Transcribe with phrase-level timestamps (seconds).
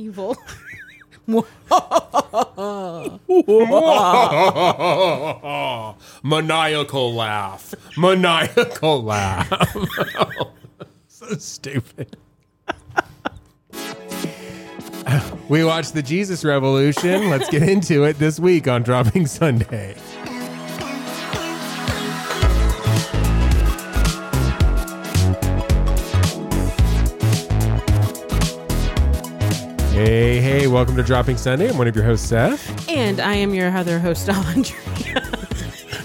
[0.00, 0.34] Evil.
[6.24, 7.74] Maniacal laugh.
[7.98, 9.52] Maniacal laugh.
[11.08, 12.16] so stupid.
[15.50, 17.28] we watched the Jesus Revolution.
[17.28, 19.96] Let's get into it this week on Dropping Sunday.
[30.02, 31.68] Hey, hey, welcome to Dropping Sunday.
[31.68, 32.88] I'm one of your hosts, Seth.
[32.88, 35.22] And I am your other host, Andrea.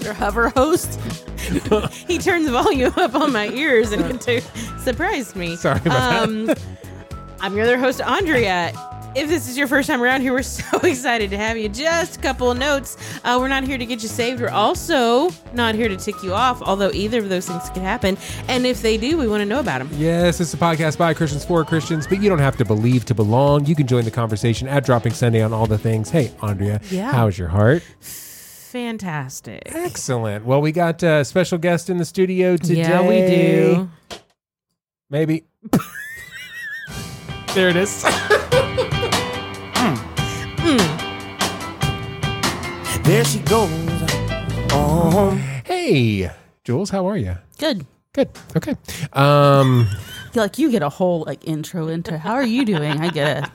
[0.02, 1.00] your hover host.
[2.06, 4.42] he turned the volume up on my ears and it
[4.80, 5.56] surprised me.
[5.56, 6.50] Sorry about um,
[7.40, 8.74] I'm your other host, Andrea.
[9.16, 11.70] If this is your first time around here, we're so excited to have you.
[11.70, 12.98] Just a couple of notes.
[13.24, 14.42] Uh, we're not here to get you saved.
[14.42, 18.18] We're also not here to tick you off, although either of those things could happen.
[18.46, 19.88] And if they do, we want to know about them.
[19.94, 23.14] Yes, it's a podcast by Christians for Christians, but you don't have to believe to
[23.14, 23.64] belong.
[23.64, 26.10] You can join the conversation at Dropping Sunday on all the things.
[26.10, 27.10] Hey, Andrea, Yeah.
[27.10, 27.82] how's your heart?
[28.00, 29.62] Fantastic.
[29.74, 30.44] Excellent.
[30.44, 32.80] Well, we got a special guest in the studio today.
[32.80, 33.90] Yeah, we do.
[35.08, 35.44] Maybe.
[37.54, 38.04] there it is.
[43.06, 43.70] There she goes.
[44.72, 45.30] Oh,
[45.64, 46.28] Hey,
[46.64, 47.36] Jules, how are you?
[47.58, 47.86] Good.
[48.12, 48.28] Good.
[48.56, 48.74] Okay.
[49.12, 49.86] Um,
[50.32, 53.00] feel like you get a whole like intro into how are you doing?
[53.00, 53.50] I get it.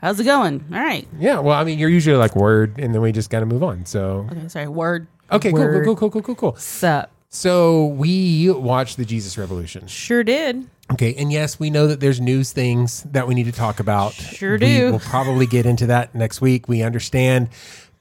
[0.00, 0.64] How's it going?
[0.72, 1.08] All right.
[1.18, 1.40] yeah.
[1.40, 3.86] Well, I mean, you're usually like word, and then we just got to move on.
[3.86, 4.48] So, Okay.
[4.48, 4.68] Sorry.
[4.68, 5.08] Word.
[5.32, 5.84] okay, cool, Word.
[5.84, 6.56] cool, cool, cool, cool, cool.
[6.56, 7.10] Sup?
[7.30, 9.86] So we watched the Jesus Revolution.
[9.88, 10.68] Sure did.
[10.92, 14.12] Okay, and yes, we know that there's news things that we need to talk about.
[14.12, 14.86] Sure do.
[14.86, 16.68] We will probably get into that next week.
[16.68, 17.48] We understand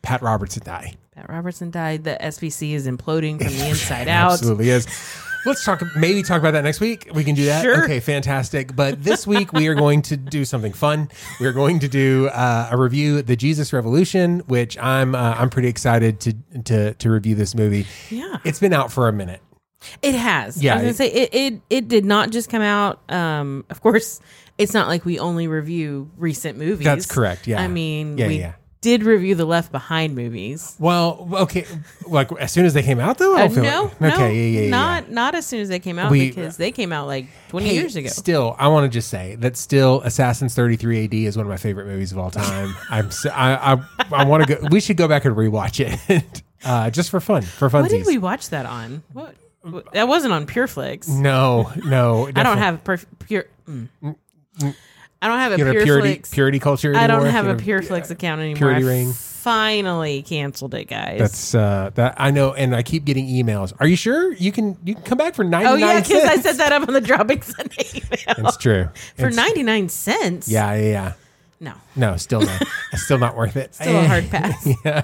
[0.01, 0.97] Pat Robertson died.
[1.13, 2.03] Pat Robertson died.
[2.03, 4.33] The SBC is imploding from the inside out.
[4.33, 4.87] Absolutely is.
[5.45, 5.81] Let's talk.
[5.95, 7.09] Maybe talk about that next week.
[7.13, 7.63] We can do that.
[7.63, 7.83] Sure.
[7.83, 8.75] Okay, fantastic.
[8.75, 11.09] But this week we are going to do something fun.
[11.39, 15.49] We are going to do uh, a review, the Jesus Revolution, which I'm uh, I'm
[15.49, 16.33] pretty excited to
[16.65, 17.87] to to review this movie.
[18.11, 18.37] Yeah.
[18.43, 19.41] It's been out for a minute.
[20.03, 20.61] It has.
[20.63, 21.61] Yeah, I was gonna say it, it.
[21.71, 23.01] It did not just come out.
[23.11, 24.19] Um, of course,
[24.59, 26.85] it's not like we only review recent movies.
[26.85, 27.59] That's correct, yeah.
[27.59, 28.53] I mean, Yeah, we yeah.
[28.81, 30.75] Did review the Left Behind movies.
[30.79, 31.65] Well, okay,
[32.07, 33.35] like as soon as they came out, though.
[33.35, 34.69] I Uh, don't feel no, like, no, okay, yeah, yeah, yeah.
[34.71, 37.67] not not as soon as they came out We- because they came out like twenty
[37.69, 38.09] Hey, years ago.
[38.09, 41.57] Still, I want to just say that still Assassin's 33 AD is one of my
[41.57, 42.75] favorite movies of all time.
[42.89, 46.41] I'm s- I I, I want to go we should go back and rewatch it.
[46.65, 47.81] uh, just for fun, for funsies.
[47.83, 49.03] What did we watch that on?
[49.13, 49.35] What?
[49.61, 51.07] what- That wasn't on PureFlix.
[51.07, 52.27] No, no.
[52.35, 53.45] I don't have per, pure.
[53.69, 53.89] mm.
[55.21, 56.31] I don't have a you have a purity PureFlix.
[56.31, 56.95] purity culture.
[56.95, 58.57] I don't have You a know, PureFlix account anymore.
[58.57, 59.13] Purity I ring.
[59.13, 61.19] finally canceled it, guys.
[61.19, 63.73] That's uh that I know and I keep getting emails.
[63.79, 66.35] Are you sure you can you can come back for 99 oh yeah, because I
[66.37, 68.89] set that up on the dropping Sunday email It's true.
[69.17, 70.47] for ninety nine cents.
[70.47, 71.13] Yeah, yeah, yeah.
[71.61, 72.57] No, No, still no.
[72.95, 73.73] still not worth it.
[73.75, 74.67] still a hard pass.
[74.83, 75.03] yeah.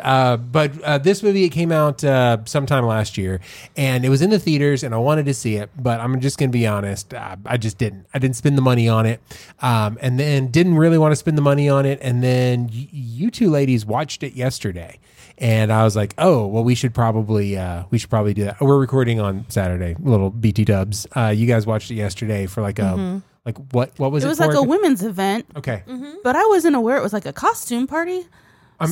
[0.00, 3.40] Uh, but uh, this movie it came out uh, sometime last year,
[3.76, 6.38] and it was in the theaters, and I wanted to see it, but I'm just
[6.38, 8.06] gonna be honest, uh, I just didn't.
[8.14, 9.20] I didn't spend the money on it,
[9.60, 12.88] um, and then didn't really want to spend the money on it, and then y-
[12.92, 14.98] you two ladies watched it yesterday.
[15.38, 18.60] And I was like, "Oh, well, we should probably uh, we should probably do that."
[18.60, 21.06] We're recording on Saturday, little BT Dubs.
[21.14, 24.28] Uh, you guys watched it yesterday for like a like what what was It it?
[24.30, 24.46] was for?
[24.48, 25.82] like a women's event, okay.
[26.22, 28.26] but I wasn't aware it was like a costume party.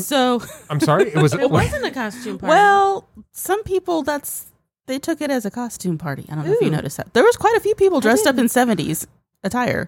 [0.00, 1.08] so, I'm sorry.
[1.08, 1.34] It was.
[1.46, 2.48] It wasn't a costume party.
[2.50, 4.46] well, some people that's
[4.86, 6.24] they took it as a costume party.
[6.30, 7.12] I don't know if you noticed that.
[7.12, 9.06] There was quite a few people dressed up in '70s
[9.42, 9.86] attire.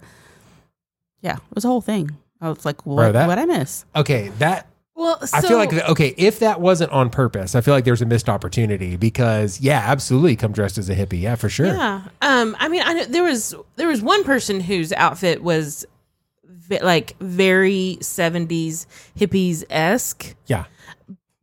[1.23, 2.11] Yeah, it was a whole thing.
[2.41, 2.97] I was like, what?
[2.97, 3.85] Bro, that- what I miss?
[3.95, 4.29] okay.
[4.39, 8.03] That well, I feel like okay, if that wasn't on purpose, I feel like there's
[8.03, 11.67] a missed opportunity because yeah, absolutely, come dressed as a hippie, yeah, for sure.
[11.67, 12.03] Yeah.
[12.23, 12.57] Um.
[12.59, 15.85] I mean, I know there was there was one person whose outfit was
[16.45, 18.87] ve- like very seventies
[19.19, 20.65] hippies esque, Yeah.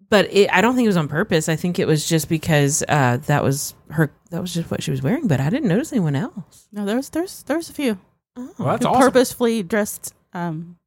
[0.09, 1.47] but it, I don't think it was on purpose.
[1.47, 4.11] I think it was just because uh, that was her.
[4.31, 5.27] That was just what she was wearing.
[5.27, 6.67] But I didn't notice anyone else.
[6.71, 7.99] No, there's there's there's a few
[8.35, 8.49] Oh.
[8.57, 9.01] Well, that's who awesome.
[9.11, 10.77] purposefully dressed um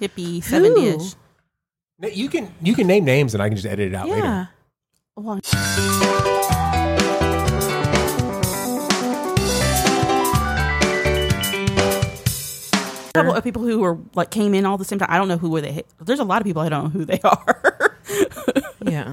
[0.00, 1.14] hippie '70s.
[2.00, 4.14] No, You can you can name names and I can just edit it out yeah.
[4.14, 4.48] later.
[5.16, 5.40] Well,
[13.14, 15.08] couple of people who were like came in all the same time.
[15.10, 15.82] I don't know who were they.
[16.00, 17.96] There's a lot of people I don't know who they are.
[18.80, 19.12] Yeah.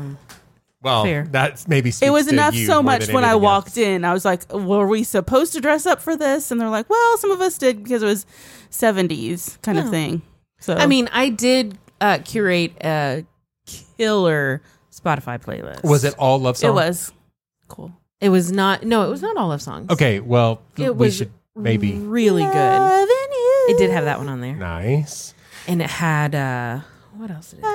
[0.81, 1.25] Well, Fair.
[1.31, 4.05] that's maybe it was to enough you so much when I anything walked in.
[4.05, 7.17] I was like, "Were we supposed to dress up for this?" And they're like, "Well,
[7.17, 8.27] some of us did because it was
[8.69, 9.81] '70s kind Oh.
[9.81, 10.21] of thing."
[10.59, 13.25] So I mean, I did uh, curate a
[13.97, 14.61] killer
[14.91, 15.83] Spotify playlist.
[15.83, 16.71] Was it all love songs?
[16.71, 17.13] it was
[17.67, 17.91] cool.
[18.21, 18.83] It was not.
[18.83, 19.89] No, it was not all love songs.
[19.91, 22.53] Okay, well, It we was should maybe really good.
[22.53, 23.65] Loving you.
[23.69, 25.33] It did have that one on there, Nice.
[25.67, 26.79] and it had uh,
[27.17, 27.65] what else did it?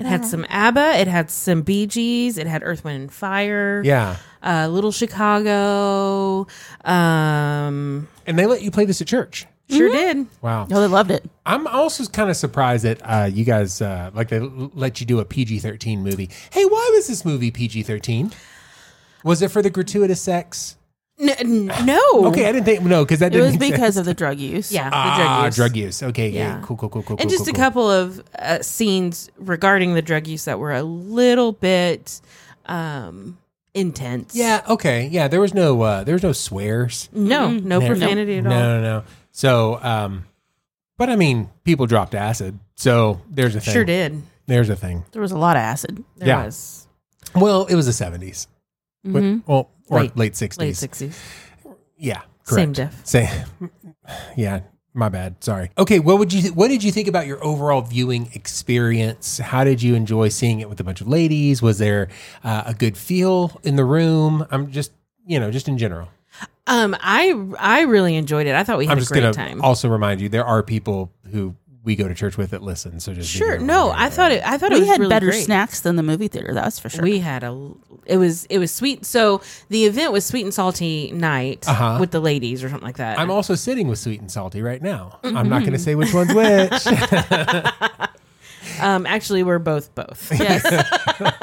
[0.00, 1.00] It had some ABBA.
[1.00, 2.38] It had some Bee Gees.
[2.38, 3.82] It had Earth, Wind, and Fire.
[3.84, 4.16] Yeah.
[4.42, 6.46] Uh, Little Chicago.
[6.84, 9.46] Um, And they let you play this at church.
[9.70, 10.26] Sure did.
[10.42, 10.66] Wow.
[10.70, 11.24] No, they loved it.
[11.46, 15.06] I'm also kind of surprised that uh, you guys uh, like they l- let you
[15.06, 16.30] do a PG-13 movie.
[16.50, 18.32] Hey, why was this movie PG-13?
[19.24, 20.76] Was it for the gratuitous sex?
[21.20, 21.30] N-
[21.70, 22.00] n- no.
[22.28, 23.96] Okay, I didn't think no because that It didn't was make because sense.
[23.96, 24.70] of the drug use.
[24.70, 25.56] Yeah, the ah drug use.
[25.56, 26.02] drug use.
[26.04, 26.60] Okay, yeah, Yeah.
[26.62, 27.16] cool, cool, cool, cool.
[27.18, 27.64] and cool, just cool, a cool.
[27.64, 32.20] couple of uh, scenes regarding the drug use that were a little bit
[32.66, 33.38] um,
[33.74, 34.34] intense.
[34.36, 35.26] Yeah, okay, yeah.
[35.28, 37.08] There was no uh, there was no swears.
[37.12, 37.86] No, no No.
[37.86, 38.52] profanity at all.
[38.52, 38.80] No, all.
[38.80, 39.04] no, no.
[39.38, 40.24] So, um,
[40.96, 43.72] but I mean, people dropped acid, so there's a thing.
[43.72, 44.20] Sure did.
[44.46, 45.04] There's a thing.
[45.12, 46.02] There was a lot of acid.
[46.16, 46.44] There Yeah.
[46.46, 46.88] was
[47.36, 48.48] Well, it was the 70s.
[49.04, 49.42] But- Mhm.
[49.46, 50.58] well, or Late- late, 60s.
[50.58, 51.16] late sixties.
[51.96, 52.92] Yeah, Same correct.
[52.94, 53.06] diff.
[53.06, 53.30] Same.
[54.36, 54.60] Yeah,
[54.92, 55.36] my bad.
[55.44, 55.70] Sorry.
[55.78, 59.38] Okay, what would you what did you think about your overall viewing experience?
[59.38, 61.62] How did you enjoy seeing it with a bunch of ladies?
[61.62, 62.08] Was there
[62.42, 64.44] uh, a good feel in the room?
[64.50, 64.90] I'm just,
[65.26, 66.08] you know, just in general.
[66.68, 68.54] Um, I I really enjoyed it.
[68.54, 69.60] I thought we had I'm a just great gonna time.
[69.62, 71.54] also remind you there are people who
[71.84, 73.00] we go to church with that listen.
[73.00, 73.54] So just be sure.
[73.54, 73.66] aware.
[73.66, 74.42] No, I thought it.
[74.46, 75.44] I thought it We was had really better great.
[75.44, 76.52] snacks than the movie theater.
[76.52, 77.02] That's for sure.
[77.02, 77.72] We had a.
[78.04, 79.06] It was it was sweet.
[79.06, 81.96] So the event was sweet and salty night Uh-huh.
[82.00, 83.18] with the ladies or something like that.
[83.18, 85.18] I'm also sitting with sweet and salty right now.
[85.24, 85.48] I'm Mm-hmm.
[85.48, 86.86] not going to say which one's which.
[88.80, 90.30] um, actually, we're both both.
[90.38, 90.62] yes,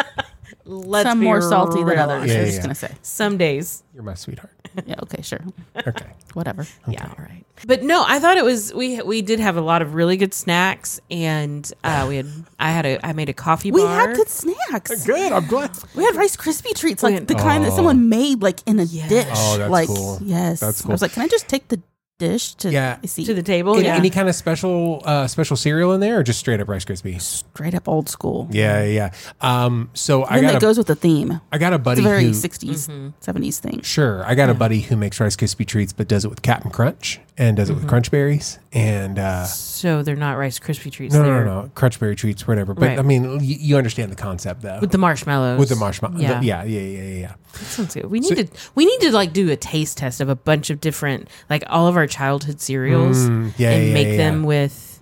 [0.68, 2.31] Let's some be more salty than real others.
[2.31, 2.92] Yeah, I was yeah, just gonna say.
[3.04, 4.51] Some days, You're my sweetheart.
[4.86, 4.95] Yeah.
[5.04, 5.22] Okay.
[5.22, 5.39] Sure.
[5.88, 6.06] Okay.
[6.33, 6.66] Whatever.
[6.88, 7.44] yeah, all right.
[7.66, 10.33] But no, I thought it was we we did have a lot of really good
[10.33, 12.27] snacks, and uh, we had
[12.60, 15.06] I had a I made a coffee We had good snacks.
[15.06, 15.31] Good.
[15.31, 15.72] I'm glad.
[15.95, 17.75] We had Rice Krispie treats, like had- the kind that Oh.
[17.77, 19.10] someone made, like in a Yes.
[19.10, 19.27] dish.
[19.33, 20.19] Oh, that's like, cool.
[20.22, 20.92] Yes, That's cool.
[20.92, 21.81] I was like, can I just take the
[22.18, 22.98] dish to Yeah.
[23.06, 23.76] see to the table.
[23.76, 23.96] Any, yeah.
[23.96, 27.22] any kind of special uh, special cereal in there, or just straight up Rice Krispies?
[27.22, 28.48] straight up old school?
[28.52, 29.12] Yeah, yeah.
[29.42, 29.66] yeah.
[29.66, 31.42] Um, so I Then got it a, goes with the theme.
[31.52, 33.82] I got a It's buddy a very who 60s, 70s thing.
[33.82, 34.24] sure.
[34.26, 37.20] I got a buddy who makes Rice Krispie treats, but does it with Captain Crunch
[37.38, 41.14] and does it with Crunch Berries and uh, so they're not Rice Krispie treats.
[41.14, 42.74] no, no, no, no, Crunch Berry treats, whatever.
[42.74, 43.00] But Right.
[43.00, 44.80] I mean, you, you understand the concept though.
[44.80, 45.60] with the marshmallows.
[45.60, 47.34] With the marshmallow, Yeah, yeah, yeah, yeah, yeah, yeah.
[47.54, 48.06] That sounds good.
[48.08, 50.80] We need to we need to like do a taste test of a bunch of
[50.82, 55.02] different like all of our childhood cereals Mm, yeah, and yeah, make yeah, them with.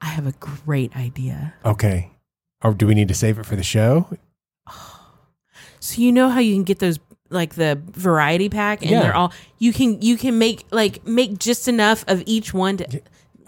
[0.00, 1.54] I have a great idea.
[1.64, 2.10] Okay.
[2.62, 4.08] Or do we need to save it for the show?
[5.80, 9.02] So you know how you can get those like the variety pack and Yeah.
[9.02, 13.00] they're all you can you can make like make just enough of each one to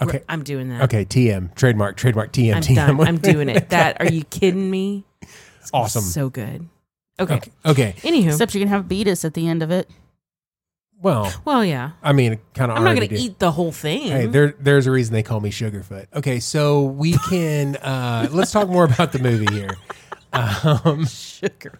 [0.03, 0.23] Okay.
[0.29, 0.83] I'm doing that.
[0.83, 2.57] Okay, TM trademark, trademark TM.
[2.57, 2.75] I'm TM.
[2.75, 3.01] done.
[3.01, 3.69] I'm doing it.
[3.69, 5.05] That are you kidding me?
[5.73, 6.03] awesome.
[6.03, 6.69] So good.
[7.21, 7.35] Okay.
[7.37, 7.51] Okay.
[7.65, 7.95] okay.
[7.99, 8.27] Anywho.
[8.31, 9.89] Except you can have beatus at the end of it.
[11.01, 11.93] Well, well, yeah.
[12.03, 12.79] I mean, kind of.
[12.79, 14.11] I'm not going to eat the whole thing.
[14.11, 16.07] Hey, there, there's a reason they call me Sugarfoot.
[16.15, 19.77] Okay, so we can uh, let's talk more about the movie here.
[20.33, 21.79] Um, Sugar.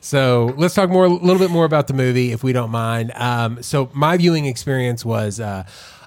[0.00, 3.12] so let's talk more, a little bit more about the movie, if we don't mind.
[3.14, 5.64] Um, so my viewing experience was uh,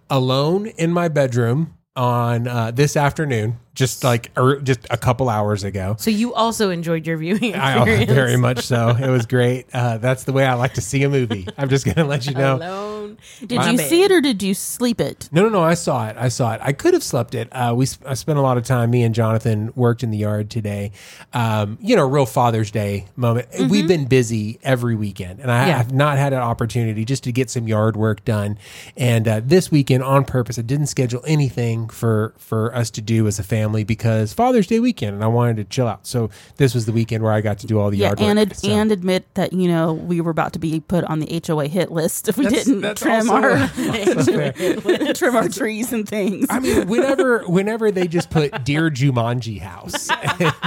[0.09, 5.63] alone in my bedroom on uh, this afternoon, just like er, just a couple hours
[5.63, 5.95] ago.
[5.97, 8.11] So you also enjoyed your viewing I, experience.
[8.11, 8.89] very much so.
[8.99, 9.65] It was great.
[9.73, 11.47] Uh, that's the way I like to see a movie.
[11.57, 12.57] I'm just going to let you know.
[12.57, 13.17] Alone.
[13.45, 13.89] Did My you bad.
[13.89, 15.27] see it or did you sleep it?
[15.31, 15.63] No, no, no.
[15.63, 16.15] I saw it.
[16.17, 16.61] I saw it.
[16.63, 17.47] I could have slept it.
[17.51, 18.91] Uh, we I spent a lot of time.
[18.91, 20.91] Me and Jonathan worked in the yard today.
[21.33, 23.47] Um, you know, real Father's Day moment.
[23.69, 25.69] We've been busy every weekend, and I Mm-hmm.
[25.69, 25.77] Yeah.
[25.77, 28.57] have not had an opportunity just to get some yard work done.
[28.97, 33.25] And uh, this weekend, on purpose, I didn't schedule anything for for us to do
[33.27, 36.05] as a family because Father's Day weekend, and I wanted to chill out.
[36.05, 38.37] So this was the weekend where I got to do all the Yeah, yard and
[38.39, 38.49] work.
[38.49, 41.27] ad- So- and admit that you know we were about to be put on the
[41.47, 46.07] HOA hit list if we That's- didn't that's trim also- our trim our trees and
[46.07, 46.47] things.
[46.49, 50.09] I mean, whenever whenever they just put "Dear Jumanji House,"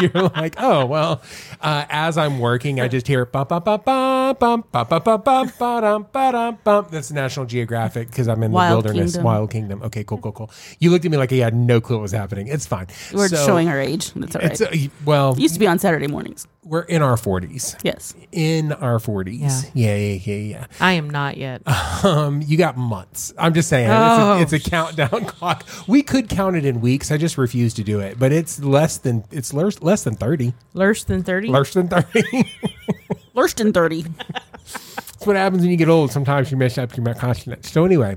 [0.01, 1.23] you're like, oh well.
[1.61, 5.21] Uh, as I'm working, I just hear bum bum bum bum bum bum bum bum
[5.23, 6.87] bum ba-dum, ba-dum, bum.
[6.91, 9.25] That's National Geographic because I'm in Wild the wilderness, Kingdom.
[9.25, 9.83] Wild Kingdom.
[9.83, 10.51] Okay, cool, cool, cool.
[10.79, 12.47] You looked at me like you had no clue what was happening.
[12.49, 12.86] It's fine.
[13.13, 14.13] We're So, showing our age.
[14.15, 14.51] That's all right.
[14.53, 14.75] It's uh,
[15.05, 16.47] well, It used to be on Saturday mornings.
[16.65, 17.79] we're in our 40s.
[17.85, 18.15] Yes.
[18.33, 19.71] In our 40s.
[19.75, 20.67] Yeah, yeah, yeah, yeah.
[20.81, 21.63] I am not yet.
[22.05, 23.33] Um, you got months.
[23.39, 24.39] I'm just saying, Oh.
[24.41, 25.65] it's, a, it's a countdown clock.
[25.87, 27.11] We could count it in weeks.
[27.11, 28.19] I just refuse to do it.
[28.19, 30.55] But it's less than it's less, less than thirty.
[30.75, 31.49] Less than 30?
[31.49, 32.51] Less than thirty.
[33.35, 34.03] Lurston 30.
[34.03, 36.11] That's what happens when you get old.
[36.11, 37.71] Sometimes you mess up your consonants.
[37.71, 38.17] So anyway,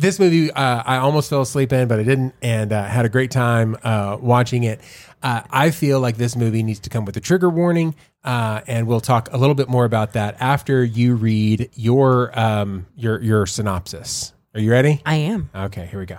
[0.00, 3.08] this movie uh, I almost fell asleep in, but I didn't, and uh, had a
[3.08, 4.80] great time uh, watching it.
[5.22, 8.86] Uh, I feel like this movie needs to come with a trigger warning, uh, and
[8.86, 13.46] we'll talk a little bit more about that after you read your um, your your
[13.46, 14.32] synopsis.
[14.54, 15.02] Are you ready?
[15.04, 15.50] I am.
[15.54, 16.18] Okay, here we go.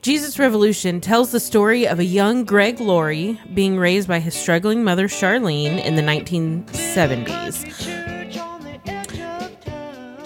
[0.00, 4.84] Jesus Revolution tells the story of a young Greg Laurie being raised by his struggling
[4.84, 7.97] mother Charlene in the 1970s.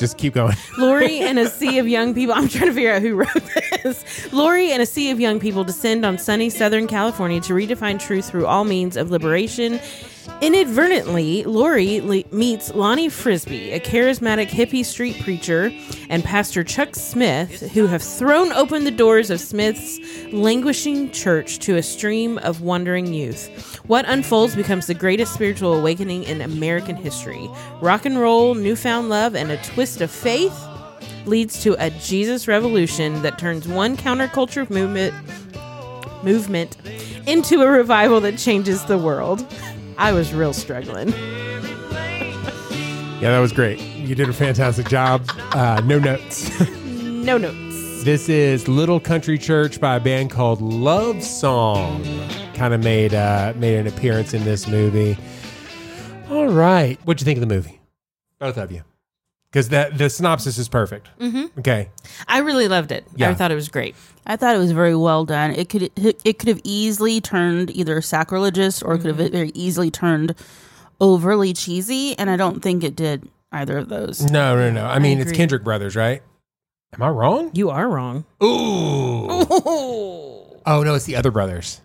[0.02, 0.56] Just keep going.
[0.78, 2.34] Laurie and a sea of young people.
[2.34, 3.61] I'm trying to figure out who wrote this.
[4.32, 8.30] Laurie and a sea of young people descend on sunny Southern California to redefine truth
[8.30, 9.80] through all means of liberation.
[10.40, 15.72] Inadvertently, Laurie le- meets Lonnie Frisbee, a charismatic hippie street preacher,
[16.08, 19.98] and Pastor Chuck Smith, who have thrown open the doors of Smith's
[20.32, 23.76] languishing church to a stream of wandering youth.
[23.86, 27.48] What unfolds becomes the greatest spiritual awakening in American history.
[27.80, 30.54] Rock and roll, newfound love, and a twist of faith
[31.26, 35.14] leads to a Jesus revolution that turns one counterculture movement
[36.24, 36.76] movement
[37.26, 39.44] into a revival that changes the world.
[39.98, 41.08] I was real struggling.
[43.20, 43.78] Yeah, that was great.
[43.80, 45.24] You did a fantastic job.
[45.52, 46.50] Uh, no notes.
[47.22, 48.02] No notes.
[48.02, 52.02] this is Little Country Church by a band called Love Song.
[52.52, 55.16] Kind of made uh, made an appearance in this movie.
[56.30, 57.80] All right, what'd you think of the movie?
[58.40, 58.82] Both of you,
[59.52, 61.08] because that the synopsis is perfect.
[61.20, 61.58] Mm-hmm.
[61.60, 61.90] Okay,
[62.26, 63.04] I really loved it.
[63.14, 63.28] Yeah.
[63.28, 63.94] I thought it was great.
[64.26, 65.50] I thought it was very well done.
[65.52, 69.90] It could it could have easily turned either sacrilegious or it could have very easily
[69.90, 70.34] turned
[71.00, 74.22] overly cheesy, and I don't think it did either of those.
[74.30, 74.86] no, no, no.
[74.86, 75.36] I mean, it's agree.
[75.36, 76.22] Kendrick Brothers, right?
[76.94, 77.50] Am I wrong?
[77.52, 78.24] You are wrong.
[78.42, 79.28] Ooh.
[80.64, 81.81] Oh no, it's the other brothers.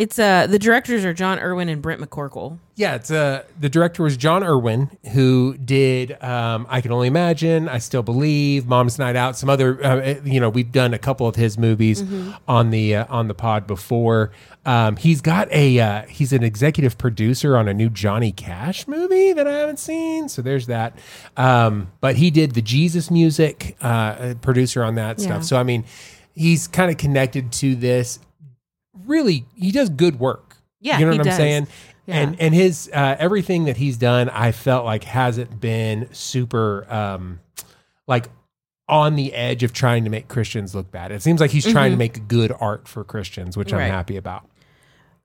[0.00, 2.56] It's uh the directors are Jon Erwin and Brent McCorkle.
[2.74, 7.68] Yeah, it's uh the director was Jon Erwin, who did um, I Can Only Imagine,
[7.68, 11.26] I Still Believe, Mom's Night Out, some other uh, you know we've done a couple
[11.28, 12.02] of his movies
[12.48, 14.30] on the uh, on the pod before.
[14.64, 19.34] Um, he's got a uh, he's an executive producer on a new Johnny Cash movie
[19.34, 20.96] that I haven't seen, so there's that.
[21.36, 25.26] Um, but he did the Jesus music, uh, producer on that Yeah.
[25.26, 25.44] stuff.
[25.44, 25.84] So I mean,
[26.34, 28.18] he's kind of connected to this.
[29.06, 30.56] Really, he does good work.
[30.80, 31.36] Yeah, you know what I'm does.
[31.36, 31.68] saying.
[32.06, 32.16] Yeah.
[32.16, 37.40] And and his uh, everything that he's done, I felt like hasn't been super um,
[38.06, 38.28] like
[38.88, 41.12] on the edge of trying to make Christians look bad.
[41.12, 43.90] It seems like he's trying to make good art for Christians, which I'm Mm-hmm.
[43.90, 44.44] Happy about.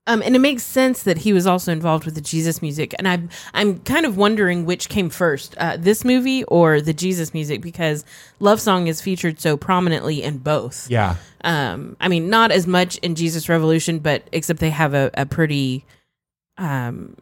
[0.07, 3.07] Um, and it makes sense that he was also involved with the Jesus music, and
[3.07, 7.61] I'm I'm kind of wondering which came first, uh, this movie or the Jesus music,
[7.61, 8.05] because
[8.39, 10.89] Love Song is featured so prominently in both.
[10.91, 11.15] Yeah.
[11.43, 15.25] Um, I mean, not as much in Jesus Revolution, but except they have a, a
[15.25, 15.85] pretty
[16.57, 17.15] um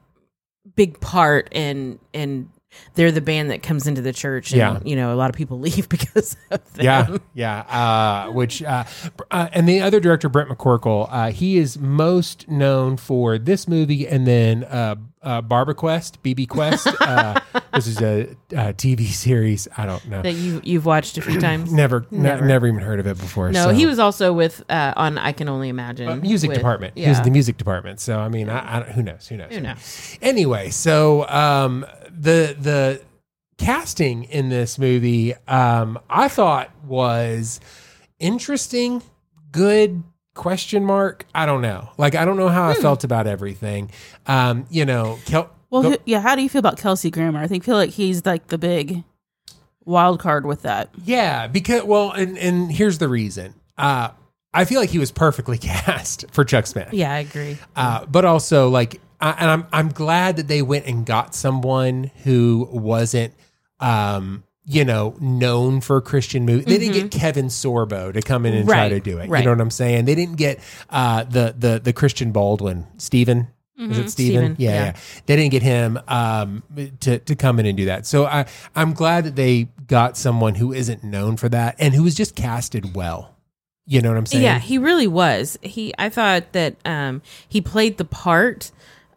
[0.75, 2.49] big part in in
[2.95, 4.79] they're the band that comes into the church, and Yeah.
[4.83, 6.85] you know a lot of people leave because of them.
[6.85, 8.25] Yeah, yeah.
[8.27, 8.83] Uh, which uh,
[9.31, 14.07] uh, and the other director, Brent McCorkle, uh, he is most known for this movie
[14.07, 16.87] and then uh, uh, Barber Quest, BB Quest.
[16.99, 17.39] Uh,
[17.73, 19.67] this is a, a TV series.
[19.77, 20.21] I don't know.
[20.21, 21.71] that you you've watched a few times.
[21.83, 22.45] Never, ne- Never.
[22.45, 23.51] never, even heard of it before.
[23.51, 23.69] No, so.
[23.73, 26.97] he was also with uh, on I Can Only Imagine music with- department.
[26.97, 27.99] He was in the music department.
[28.01, 29.27] So I mean, I, I who knows?
[29.27, 29.53] Who knows?
[29.53, 30.17] who knows?
[30.21, 33.01] Anyway, so um, the the
[33.57, 37.59] casting in this movie, um, I thought was
[38.19, 39.01] interesting,
[39.51, 40.03] good
[40.35, 41.25] question mark.
[41.35, 41.89] I don't know.
[41.97, 43.91] Like I don't know how I felt about everything.
[44.27, 46.21] Um, you know, Kel- Well, go- yeah.
[46.21, 47.39] How do you feel about Kelsey Grammer?
[47.39, 49.03] I think feel like he's like the big
[49.85, 50.89] wild card with that.
[51.03, 53.53] Yeah, because well, and and here's the reason.
[53.77, 54.09] Uh,
[54.53, 56.93] I feel like he was perfectly cast for Chuck Smith.
[56.93, 57.57] Yeah, I agree.
[57.75, 59.01] Uh, but also like,
[59.37, 63.33] and I'm I'm glad that they went and got someone who wasn't,
[63.79, 66.65] um, you know, known for Christian movies.
[66.65, 68.95] They didn't get Kevin Sorbo to come in and try Mm-hmm.
[68.95, 69.29] To do it.
[69.29, 69.39] right.
[69.39, 70.05] You know what I'm saying?
[70.05, 73.47] They didn't get uh, the the the Christian Baldwin, Stephen.
[73.75, 74.53] Is it Stephen?
[74.53, 74.61] Mm-hmm.
[74.61, 74.85] Yeah, yeah.
[74.85, 74.95] yeah.
[75.25, 76.63] They didn't get him um,
[77.01, 78.05] to to come in and do that.
[78.05, 82.03] So I I'm glad that they got someone who isn't known for that and who
[82.03, 83.35] was just casted well.
[83.85, 84.43] You know what I'm saying?
[84.43, 85.57] Yeah, he really was.
[85.61, 88.71] He I thought that um he played the part.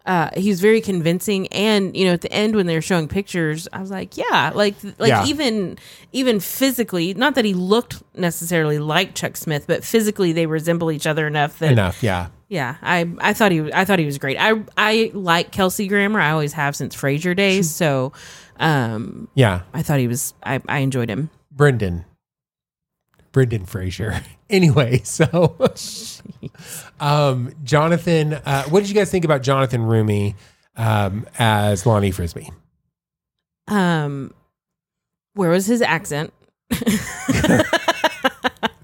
[0.06, 3.08] Uh, he was very convincing, and you know, at the end when they were showing
[3.08, 5.24] pictures, I was like, "Yeah, like, like Yeah.
[5.26, 5.76] even
[6.12, 11.06] even physically, not that he looked necessarily like Chuck Smith, but physically they resemble each
[11.08, 12.02] other enough that Enough.
[12.04, 12.28] Yeah.
[12.48, 14.36] Yeah, I I thought he I thought he was great.
[14.38, 16.20] I I like Kelsey Grammer.
[16.20, 17.68] I always have since Frasier days.
[17.74, 18.12] So,
[18.60, 19.62] um, Yeah.
[19.74, 20.32] I thought he was.
[20.44, 21.30] I I enjoyed him.
[21.50, 22.04] Brendan.
[23.36, 24.22] Brendan Fraser.
[24.48, 25.56] Anyway, so
[27.00, 30.36] um, Jonathan, uh, what did you guys think about Jonathan Roumie
[30.76, 32.48] um, as Lonnie Frisbee?
[33.66, 34.32] Um,
[35.34, 36.32] where was his accent?
[36.70, 37.66] the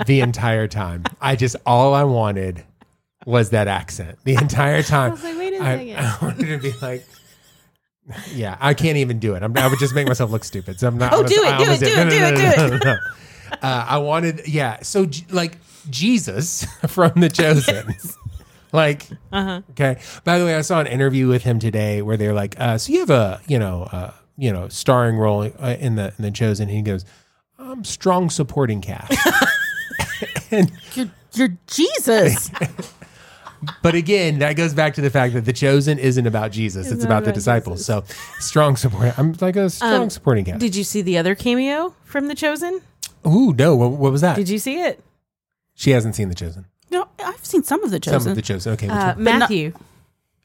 [0.09, 1.05] entire time.
[1.21, 2.65] I just all I wanted
[3.25, 5.11] was that accent the entire time.
[5.11, 5.97] I was like, wait a I, second.
[5.97, 7.07] I wanted to be like,
[8.35, 9.45] yeah, I can't even do it.
[9.45, 10.81] I'm, I would just make myself look stupid.
[10.81, 11.13] So I'm not.
[11.13, 12.99] Oh, honest- do it, do it, do it, do it, do it.
[13.63, 14.83] Uh, I wanted, yeah.
[14.83, 15.57] So like
[15.89, 17.95] Jesus from The Chosen.
[18.73, 19.61] Like, Uh-huh.
[19.71, 20.01] okay.
[20.25, 22.93] By the way, I saw an interview with him today where they're like, uh, "So
[22.93, 26.31] you have a, you know, uh, you know, starring role uh, in the in the
[26.31, 27.05] Chosen?" And he goes,
[27.59, 29.13] "I'm strong supporting cast."
[30.51, 32.51] and You're, you're Jesus.
[33.83, 37.01] but again, that goes back to the fact that the Chosen isn't about Jesus; it's,
[37.03, 37.85] not about, the about disciples.
[37.85, 38.05] So,
[38.41, 39.19] strong support.
[39.19, 40.61] I'm like a strong Um, supporting cast.
[40.61, 42.81] Did you see the other cameo from The Chosen?
[43.27, 43.77] Ooh, no.
[43.77, 44.37] What, what was that?
[44.37, 45.03] Did you see it?
[45.75, 46.67] she hasn't seen the Chosen.
[46.91, 48.21] no, I've seen some of the Chosen.
[48.21, 48.73] Some of the Chosen.
[48.75, 48.87] Okay.
[48.89, 49.25] which Uh, one?
[49.25, 49.73] Matthew.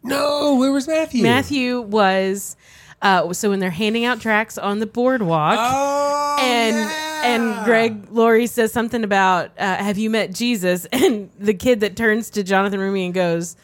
[0.04, 1.24] no, where was Matthew?
[1.24, 2.56] Matthew was
[3.02, 5.58] uh, so when they're handing out tracks on the boardwalk.
[5.60, 7.22] Oh, and yeah.
[7.26, 10.88] and Greg Laurie says something about uh, have you met Jesus?
[10.94, 13.56] And the kid that turns to Jonathan Roumie and goes,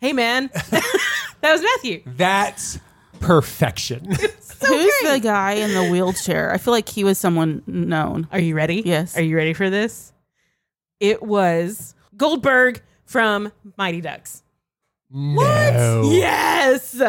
[0.00, 0.82] "Hey man, that
[1.42, 2.78] was Matthew." That's
[3.22, 4.04] perfection.
[4.10, 6.52] Who's the guy in the wheelchair?
[6.52, 8.28] I feel like he was someone known.
[8.30, 8.82] Are you ready?
[8.84, 9.16] Yes.
[9.16, 10.12] Are you ready for this?
[11.00, 14.42] It was Goldberg from Mighty Ducks.
[15.10, 16.10] No.
[16.12, 17.00] Yes,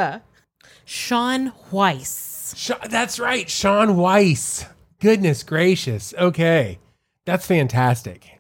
[0.85, 2.53] Shaun Weiss.
[2.57, 4.65] Sha- that's right, Shaun Weiss.
[4.99, 6.13] Goodness gracious.
[6.17, 6.79] Okay.
[7.25, 8.39] That's fantastic.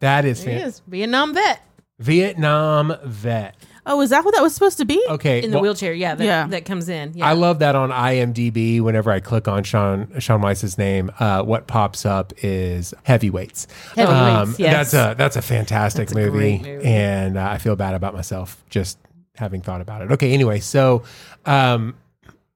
[0.00, 1.60] That is He fan- is Vietnam vet
[1.98, 3.54] Vietnam vet.
[3.84, 5.02] Oh, is that what that was supposed to be?
[5.08, 5.42] Okay.
[5.42, 5.92] in the well, wheelchair.
[5.92, 6.46] Yeah, that, Yeah.
[6.48, 7.14] that comes in.
[7.14, 7.26] Yeah.
[7.26, 8.80] I love that on IMDb.
[8.80, 13.66] Whenever I click on Shaun Shaun Weiss's name, uh, what pops up is heavyweights.
[13.96, 14.90] Um, Heavyweights, yes.
[14.92, 16.86] That's a that's a fantastic That's a movie, great movie.
[16.86, 18.98] and uh, I feel bad about myself just
[19.34, 20.12] having thought about it.
[20.12, 21.02] Okay, anyway, so
[21.46, 21.94] um,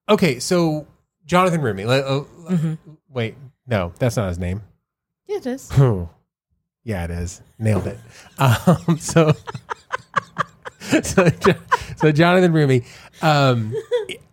[0.09, 0.87] okay, so
[1.25, 1.87] Jonathan Roumie.
[1.89, 2.75] uh, Mm-hmm.
[3.11, 3.35] Wait,
[3.67, 4.63] no, that's not his name.
[5.27, 5.73] yeah, it is.
[6.85, 7.43] Yeah, it is.
[7.59, 7.99] Nailed it.
[8.39, 9.33] Um, so,
[11.03, 11.29] so,
[11.97, 12.85] so Jonathan Roumie.
[13.23, 13.75] Um,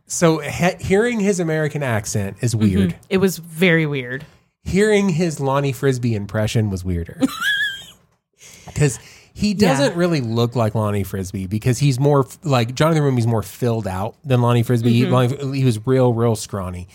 [0.08, 2.96] so he- hearing his American accent is weird.
[3.10, 4.26] It was very weird.
[4.64, 7.20] Hearing his Lonnie Frisbee impression was weirder.
[8.66, 8.98] Because
[9.34, 9.98] he doesn't Yeah.
[10.00, 14.42] really look like Lonnie Frisbee because he's more like Jonathan Roumie's more filled out than
[14.42, 14.94] Lonnie Frisbee.
[14.94, 16.88] He- Lonnie- he was real, real scrawny.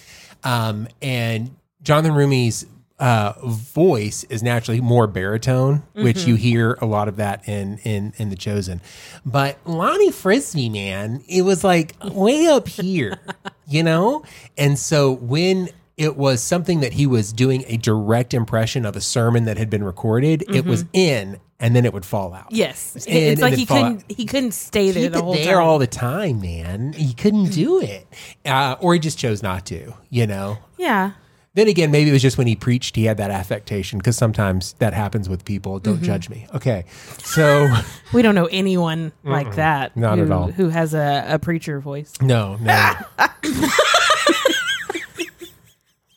[0.44, 2.66] Um, and Jonathan Roumie's
[2.99, 8.13] uh, voice is naturally more baritone, which you hear a lot of that in in
[8.19, 8.81] in The Chosen.
[9.25, 13.19] But Lonnie Frisbee, man, it was like way up here,
[13.69, 14.25] you know.
[14.57, 19.01] And so when it was something that he was doing a direct impression of a
[19.01, 22.47] sermon that had been recorded, it was in, and then it would fall out.
[22.51, 25.65] Yes, And- it's like he couldn't he couldn't stay there Keep the whole there time.
[25.65, 26.93] all the time, man.
[26.95, 28.07] He couldn't do it,
[28.45, 29.93] uh, or he just chose not to.
[30.11, 30.59] You know.
[30.77, 31.13] yeah,
[31.59, 34.75] Then again, maybe it was just when he preached, he had that affectation because sometimes
[34.75, 35.81] that happens with people.
[35.81, 35.90] Mm-hmm.
[35.90, 36.47] Don't judge me.
[36.55, 36.85] Okay.
[37.18, 37.66] So,
[38.12, 39.97] we don't know anyone like that.
[39.97, 40.53] Not who, at all.
[40.53, 42.12] Who has a, a preacher voice?
[42.21, 42.64] no, no.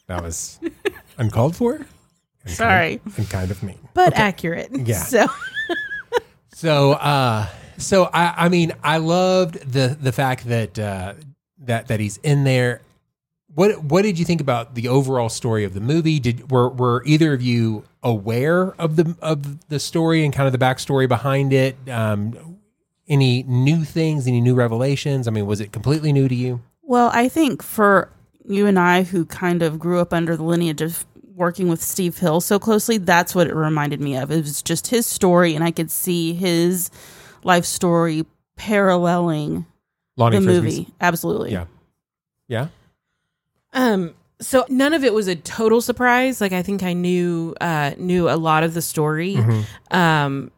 [0.06, 0.60] that was
[1.18, 1.88] uncalled for
[2.44, 2.98] and Sorry.
[2.98, 3.80] kind, and kind of mean.
[3.96, 4.70] but accurate.
[4.72, 5.02] Yeah.
[5.02, 5.26] So
[6.54, 11.16] So, uh, so I, I mean, I loved the the fact that uh,
[11.62, 12.82] that that he's in there.
[13.54, 16.20] What what did you think about the overall story of the movie?
[16.20, 20.54] Did were were either of you aware of the of the story and kind of
[20.54, 21.76] the backstory behind it?
[21.90, 22.58] Um,
[23.08, 24.26] any new things?
[24.28, 25.28] Any new revelations?
[25.28, 26.62] I mean, was it completely new to you?
[26.82, 28.10] Well, I think for
[28.48, 32.18] you and I, who kind of grew up under the lineage of working with Steve
[32.18, 34.32] Hill so closely, that's what it reminded me of.
[34.32, 36.90] It was just his story, and I could see his
[37.44, 39.66] life story paralleling
[40.18, 40.88] Lonnie the Frisbee's- movie.
[41.02, 41.52] Absolutely.
[41.52, 41.66] Yeah.
[42.48, 42.68] Yeah.
[43.74, 46.42] Um, so none of it was a total surprise.
[46.42, 49.36] Like I think I knew uh knew a lot of the story.
[49.36, 49.96] Mm-hmm.
[49.96, 50.52] Um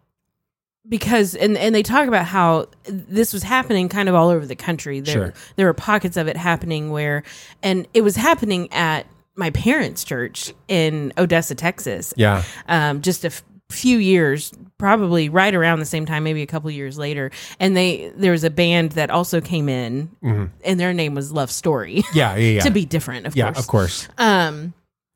[0.87, 4.55] because and and they talk about how this was happening kind of all over the
[4.55, 4.99] country.
[4.99, 5.33] There Sure.
[5.55, 7.23] there were pockets of it happening where
[7.61, 12.13] and it was happening at my parents' church in Odessa, Texas.
[12.17, 12.43] Yeah.
[12.67, 16.69] Um just a f- few years probably right around the same time maybe a couple
[16.69, 21.15] years later and they there was a band that also came in and their name
[21.15, 22.17] was Love Story Mm-hmm.
[22.17, 22.35] Yeah.
[22.35, 22.49] Yeah.
[22.55, 22.61] Yeah.
[22.67, 23.45] to be different, of yeah.
[23.45, 23.59] course.
[23.59, 24.07] Of course.
[24.17, 24.73] Um,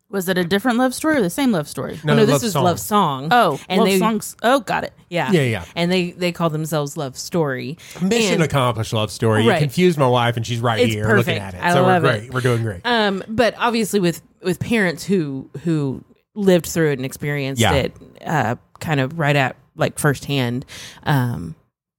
[0.10, 2.00] Was it a different love story or the same love story?
[2.06, 2.64] no, no, this Love was Song.
[2.64, 3.28] Love Song.
[3.32, 4.38] Oh, and love they, songs.
[4.42, 4.94] Oh, got it.
[5.10, 5.66] yeah, Yeah, yeah.
[5.76, 7.78] and they they call themselves Love Story.
[8.02, 8.94] Mission And- accomplished.
[8.94, 9.44] Love story.
[9.44, 9.60] You Right.
[9.60, 11.28] confused my wife, and she's right It's here perfect.
[11.28, 11.62] looking at it.
[11.62, 12.20] I so love we're it.
[12.20, 12.34] great.
[12.34, 12.82] We're doing great.
[12.86, 16.02] Um, but obviously with with parents who who
[16.38, 17.74] lived through it and experienced Yeah.
[17.74, 17.94] it,
[18.26, 20.66] uh, kind of right at like firsthand.
[21.04, 21.56] Um,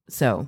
[0.09, 0.47] so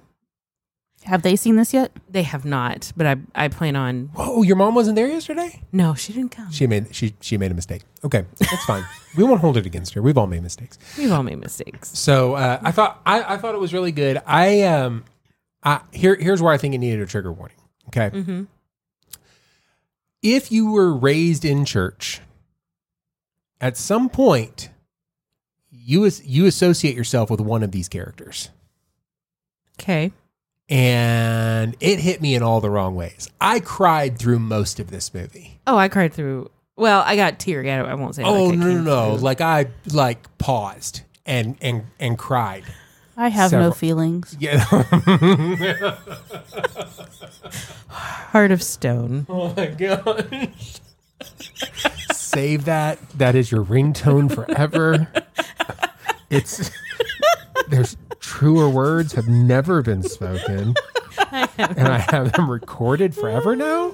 [1.04, 1.91] Have they seen this yet?
[2.10, 4.12] They have not, but I I plan on.
[4.13, 5.62] Whoa, your mom wasn't there yesterday?
[5.71, 6.51] No, she didn't come.
[6.51, 7.82] She made she she made a mistake.
[8.04, 8.84] Okay, that's fine.
[9.17, 10.01] we won't hold it against her.
[10.04, 10.77] We've all made mistakes.
[10.97, 11.97] We've all made mistakes.
[11.97, 14.21] So uh, I thought I, I thought it was really good.
[14.27, 15.04] I um,
[15.63, 17.58] I, here here's where I think it needed a trigger warning.
[17.88, 18.43] Okay, Mm-hmm.
[20.21, 22.21] if you were raised in church,
[23.62, 24.69] at some point,
[25.71, 28.50] you you associate yourself with one of these characters,
[29.80, 30.12] Okay.
[30.67, 33.30] and it hit me in all the wrong ways.
[33.39, 35.60] I cried through most of this movie.
[35.67, 36.50] Oh, I cried through.
[36.76, 37.71] Well, I got teary.
[37.71, 38.24] I, I won't say.
[38.24, 39.12] Oh like no no no!
[39.15, 39.24] through.
[39.24, 42.63] Like I like paused and and and cried.
[43.17, 43.69] I have Several.
[43.69, 44.36] no feelings.
[44.39, 44.58] Yeah.
[47.89, 49.26] Heart of stone.
[49.30, 50.80] Oh my gosh.
[52.34, 52.98] Save that.
[53.17, 55.08] That is your ringtone forever.
[56.32, 56.72] It's
[57.67, 60.76] there's truer words have never been spoken.
[61.58, 63.94] And I have them recorded forever now.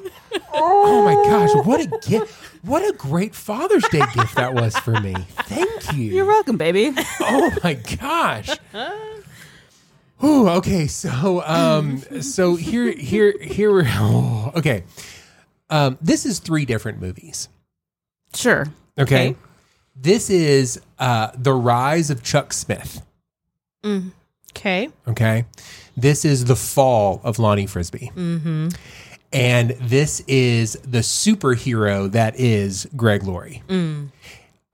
[0.54, 2.32] Oh my gosh, what a gift.
[2.64, 5.16] What a great Father's Day gift that was for me.
[5.46, 6.06] Thank you.
[6.06, 6.94] You're welcome, baby.
[7.22, 8.56] Oh my gosh.
[10.24, 14.84] Ooh, okay, so um so here here here we're oh, okay.
[15.72, 17.50] Um this is three different movies.
[18.38, 18.66] Sure.
[18.98, 19.30] Okay.
[19.30, 19.36] Okay.
[19.96, 23.02] This is uh The Rise of Chuck Smith.
[24.52, 24.90] Okay.
[25.08, 25.46] Okay.
[25.96, 28.12] This is The Fall of Lonnie Frisbee.
[28.16, 28.70] Mm-hmm.
[29.34, 33.62] And this is the superhero that is Greg Laurie.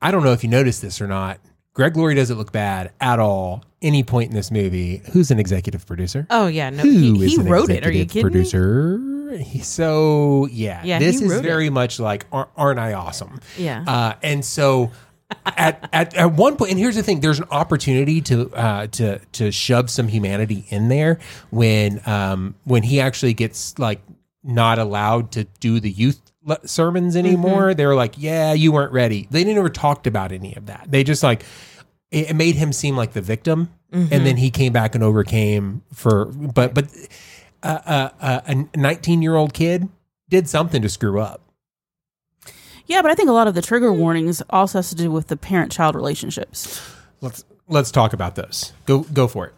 [0.01, 1.39] I don't know if you noticed this or not.
[1.73, 5.01] Greg Laurie doesn't look bad at all any point in this movie.
[5.11, 6.27] Who's an executive producer?
[6.29, 6.69] Oh yeah.
[6.69, 7.85] No, Who he, is he an wrote it.
[7.85, 8.31] Are you executive kidding me?
[8.31, 8.97] producer?
[8.99, 9.12] He-
[9.61, 13.39] so yeah, Yeah, this he is wrote very much like "Ar- aren't I awesome?
[13.57, 13.83] Yeah.
[13.87, 14.91] Uh, and so
[15.45, 19.19] at, at at one point, and here's the thing: there's an opportunity to uh, to
[19.33, 21.19] to shove some humanity in there
[21.49, 24.01] when um, when he actually gets like
[24.43, 27.73] not allowed to do the youth le- sermons anymore.
[27.73, 30.87] They were like, "Yeah, you weren't ready." They never talked about any of that.
[30.89, 31.43] They just like
[32.11, 35.81] it, it made him seem like the victim, and then he came back and overcame
[35.93, 36.25] for.
[36.25, 36.87] But but
[37.63, 39.89] a 19 year old kid
[40.29, 41.41] did something to screw up.
[42.85, 45.27] Yeah, but I think a lot of the trigger warnings also has to do with
[45.27, 46.81] the parent-child relationships.
[47.21, 48.73] Let's let's talk about those.
[48.85, 49.53] Go go for it.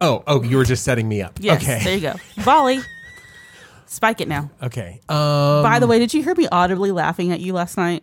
[0.00, 1.38] Oh oh, you were just setting me up.
[1.40, 1.82] Yes, okay.
[1.82, 2.14] there you go.
[2.42, 2.80] Volley.
[3.86, 4.50] Spike it now.
[4.62, 5.00] Okay.
[5.08, 8.02] Um, By the way, did you hear me audibly laughing at you last night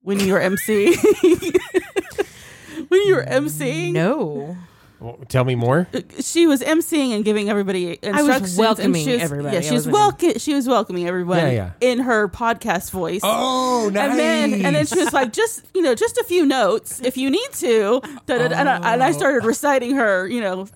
[0.00, 0.96] when you were MC?
[2.88, 3.92] when you were MC?
[3.92, 4.56] no.
[5.02, 5.88] Well, tell me more.
[5.92, 8.56] Uh, she was MCing and giving everybody instructions.
[8.56, 9.56] welcoming and she was, everybody.
[9.56, 10.38] Yeah, she was wasn't- welcome.
[10.38, 11.70] She was welcoming everyone Yeah, yeah.
[11.80, 13.20] in her podcast voice.
[13.22, 14.10] Oh, nice.
[14.10, 17.16] And then, and then she was like, just you know, just a few notes if
[17.16, 18.00] you need to.
[18.26, 18.56] Da, da, da.
[18.56, 19.48] and, I, and I started oh.
[19.48, 20.66] reciting her, you know,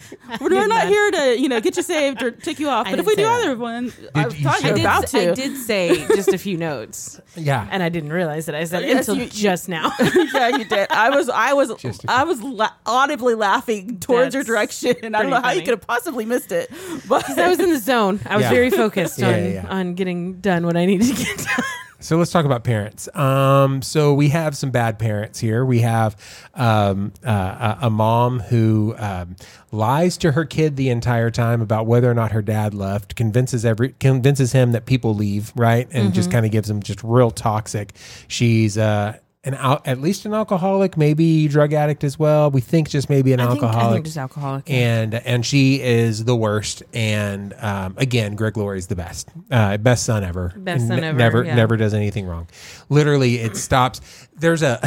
[0.40, 0.86] we're not not.
[0.88, 2.86] here to you know get you saved or take you off.
[2.88, 3.42] I but if we do say that.
[3.42, 5.30] either one, I you thought you were did, about s- to.
[5.30, 7.66] I did say just a few notes, yeah.
[7.70, 9.92] and I didn't realize that I said Yes, until you- just now.
[10.00, 10.90] yeah, you did.
[10.90, 11.72] I was, I was,
[12.06, 15.60] I was la- audibly laughing towards your direction, and I don't pretty know how you
[15.62, 16.70] could have possibly missed it.
[17.08, 18.20] But I was in the zone.
[18.26, 18.50] I was Yeah.
[18.50, 19.66] very focused Yeah, on yeah, yeah.
[19.68, 21.64] on getting done what I needed to get done.
[22.00, 23.08] So let's talk about parents.
[23.16, 25.64] Um, so we have some bad parents here.
[25.64, 26.16] We have
[26.54, 29.34] um, uh, a a mom who um,
[29.72, 33.16] lies to her kid the entire time about whether or not her dad left.
[33.16, 37.02] Convinces every convinces him that people leave, right, and just kind of gives him just
[37.02, 37.94] real toxic.
[38.28, 42.50] She's uh, an al- at least an alcoholic, maybe drug addict as well.
[42.50, 44.68] We think just maybe an I think, I alcoholic think just alcoholic.
[44.70, 46.82] and and she is the worst.
[46.92, 50.52] And um, again, Greg Laurie is the best, uh, best son ever.
[50.56, 51.54] Best son ever, Never yeah.
[51.54, 52.48] never does anything wrong.
[52.88, 54.00] Literally, it stops.
[54.40, 54.78] There's a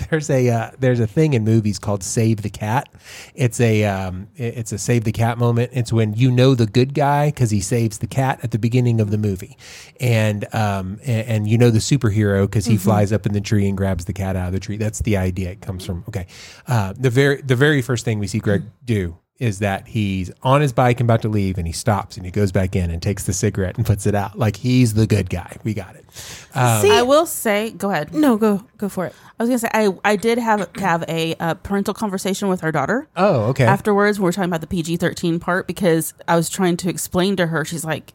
[0.10, 2.88] there's a uh, there's a thing in movies called Save the Cat.
[3.34, 5.70] It's a um, it's a Save the Cat moment.
[5.74, 9.00] It's when you know the good guy because he saves the cat at the beginning
[9.00, 9.56] of the movie,
[10.00, 13.68] and um and, and you know the superhero because he flies up in the tree
[13.68, 14.76] and grabs the cat out of the tree.
[14.76, 15.50] That's the idea.
[15.50, 16.26] It comes from okay.
[16.66, 20.60] Uh, the very the very first thing we see Greg do is that he's on
[20.60, 23.00] his bike and about to leave and he stops and he goes back in and
[23.00, 25.56] takes the cigarette and puts it out like he's the good guy.
[25.62, 26.04] We got it.
[26.54, 28.12] Um, I will say, go ahead.
[28.12, 29.14] no, go go for it.
[29.38, 32.72] I was gonna say I I did have have a, uh parental conversation with our
[32.72, 33.64] daughter Oh, okay.
[33.64, 34.18] afterwards.
[34.18, 37.46] We were talking about the PG thirteen part because I was trying to explain to
[37.46, 37.64] her.
[37.64, 38.14] She's like,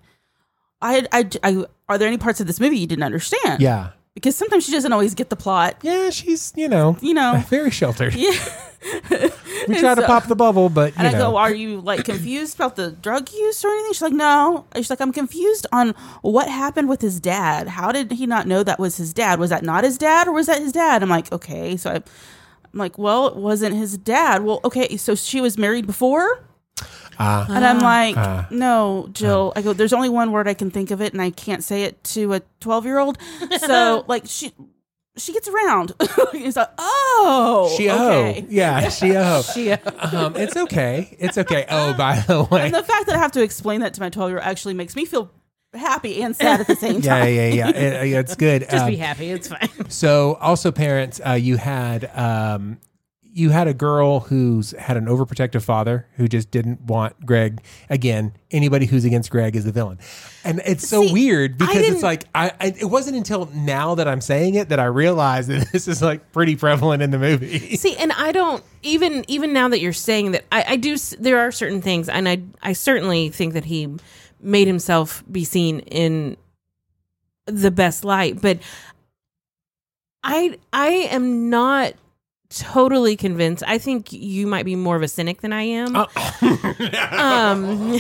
[0.82, 3.62] I, I I are there any parts of this movie you didn't understand?
[3.62, 3.92] yeah.
[4.16, 5.78] Because sometimes she doesn't always get the plot.
[5.82, 7.44] Yeah, she's, you know, You know.
[7.50, 8.14] very sheltered.
[8.16, 8.34] Yeah.
[9.66, 11.32] We try to pop the bubble, but you And I know.
[11.32, 13.94] go, Are you like confused about the drug use or anything?
[13.94, 14.66] She's like, No.
[14.76, 17.70] She's like, I'm confused on what happened with his dad.
[17.70, 19.40] How did he not know that was his dad?
[19.40, 21.02] Was that not his dad or was that his dad?
[21.02, 21.78] I'm like, Okay.
[21.78, 22.04] So I, I'm
[22.74, 24.44] like, Well, it wasn't his dad.
[24.44, 24.98] Well, okay.
[24.98, 26.44] So she was married before?
[27.20, 28.48] Uh, And I'm like, Ah.
[28.50, 29.54] no, Jill.
[29.56, 31.84] I go, there's only one word I can think of it, and I can't say
[31.84, 33.18] it to a 12 year old.
[33.60, 34.52] So, like, she
[35.16, 35.94] she gets around.
[36.32, 38.42] He's like, oh, she okay.
[38.42, 42.74] oh yeah she oh She- um, it's okay it's okay oh by the way And
[42.74, 44.96] the fact that I have to explain that to my 12 year old actually makes
[44.96, 45.30] me feel
[45.76, 47.34] happy and sad at the same yeah time.
[47.34, 49.30] yeah yeah it, it's good Just Um, be happy.
[49.30, 49.70] It's fine.
[49.88, 52.80] So also parents, uh, you had um,
[53.34, 57.62] you had a girl who's had an overprotective father who just didn't want Greg.
[57.90, 59.98] Again, anybody who's against Greg is the villain,
[60.44, 62.76] and it's so See, weird because it's like I, I.
[62.80, 66.32] It wasn't until now that I'm saying it that I realized that this is like
[66.32, 67.76] pretty prevalent in the movie.
[67.76, 70.96] See, and I don't even even now that you're saying that, I, I do.
[71.20, 73.90] There are certain things, and I I certainly think that he
[74.40, 76.38] made himself be seen in
[77.48, 78.60] the best light, but
[80.24, 81.94] I I am not
[82.56, 83.64] totally convinced.
[83.66, 85.96] I think you might be more of a cynic than I am.
[85.96, 86.02] Oh.
[87.12, 87.92] um,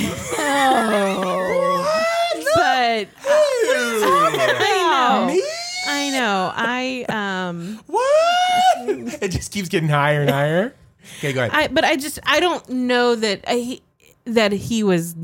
[2.55, 5.41] but I know,
[5.87, 7.79] I know, I um.
[7.87, 9.21] what?
[9.21, 10.73] It just keeps getting higher and higher.
[11.17, 11.51] Okay, go ahead.
[11.53, 13.79] I but I just I don't know that I,
[14.25, 15.15] that he was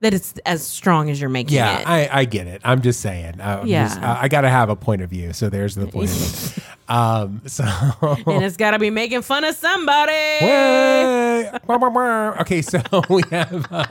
[0.00, 1.88] that it's as strong as you're making yeah, it.
[1.88, 2.60] I, I get it.
[2.64, 3.40] I'm just saying.
[3.40, 3.88] I'm Yeah.
[3.88, 5.32] just- I, I got to have a point of view.
[5.32, 6.16] So there's the point of
[6.54, 6.62] view.
[6.88, 7.64] Um, so
[8.26, 10.12] and it's got to be making fun of somebody.
[12.40, 13.66] Okay, so we have.
[13.72, 13.86] Uh,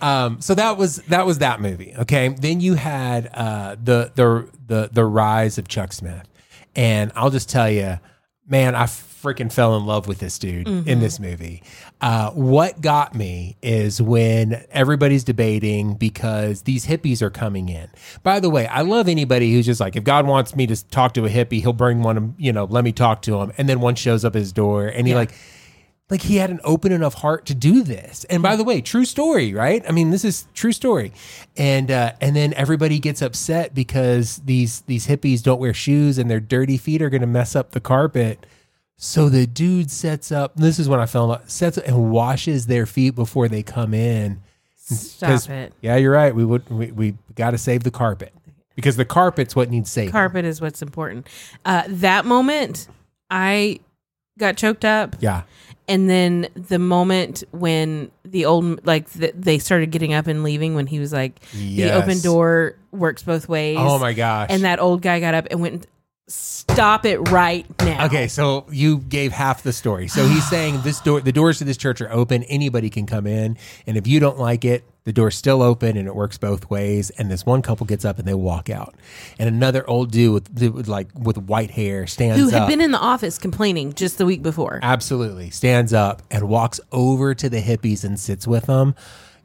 [0.00, 1.94] um, so that was that was that movie.
[1.98, 6.26] Okay, then you had uh, the the the the rise of Chuck Smith,
[6.74, 7.98] and I'll just tell you,
[8.48, 8.86] man, I
[9.20, 11.62] freaking fell in love with this dude in this movie.
[12.00, 17.88] Uh, what got me is when everybody's debating because these hippies are coming in.
[18.22, 21.14] By the way, I love anybody who's just like, if God wants me to talk
[21.14, 22.34] to a hippie, he'll bring one.
[22.38, 24.86] You know, let me talk to him, and then one shows up at his door,
[24.86, 25.32] and he like
[26.10, 28.24] like he had an open enough heart to do this.
[28.24, 29.82] And by the way, true story, right?
[29.88, 31.12] I mean, this is true story.
[31.56, 36.28] And uh, and then everybody gets upset because these these hippies don't wear shoes and
[36.28, 38.44] their dirty feet are going to mess up the carpet.
[39.02, 40.54] So the dude sets up.
[40.56, 41.50] This is when I fell in love.
[41.50, 44.42] Sets up and washes their feet before they come in.
[44.76, 45.72] Stop it.
[45.80, 46.34] Yeah, you're right.
[46.34, 48.34] We would we, we got to save the carpet
[48.76, 50.12] because the carpet's what needs saving.
[50.12, 51.26] Carpet is what's important.
[51.64, 52.88] Uh, that moment,
[53.30, 53.80] I
[54.38, 55.16] got choked up.
[55.20, 55.42] Yeah.
[55.88, 60.74] And then the moment when the old like th- they started getting up and leaving
[60.74, 61.90] when he was like Yes.
[61.90, 63.78] the open door works both ways.
[63.80, 64.48] Oh my gosh.
[64.50, 65.86] And that old guy got up and went
[66.30, 68.06] stop it right now.
[68.06, 70.08] Okay, so you gave half the story.
[70.08, 72.42] So he's saying this door, the doors to this church are open.
[72.44, 76.06] Anybody can come in, and if you don't like it, the door's still open, and
[76.06, 77.10] it works both ways.
[77.10, 78.94] And this one couple gets up and they walk out,
[79.38, 82.44] and another old dude with, with like with white hair stands up.
[82.44, 82.68] Who had up.
[82.68, 84.78] been in the office complaining just the week before.
[84.82, 85.50] Absolutely.
[85.50, 88.94] Stands up and walks over to the hippies and sits with them.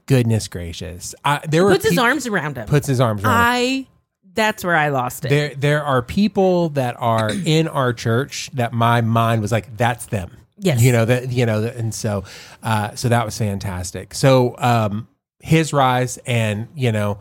[0.07, 1.15] Goodness gracious.
[1.25, 2.67] I, there were Puts his arms around him.
[2.67, 3.33] puts his arms around.
[3.33, 3.87] him.
[4.35, 5.29] That's where I lost it.
[5.29, 10.05] there there are people that are in our church that my mind was like that's
[10.07, 10.37] them.
[10.57, 10.81] Yes.
[10.81, 12.23] you know that you know and so
[12.63, 14.13] uh so that was fantastic.
[14.13, 15.07] So um
[15.39, 17.19] his rise and you know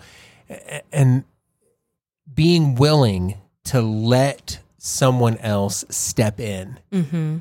[0.92, 1.24] and
[2.32, 6.78] being willing to let someone else step in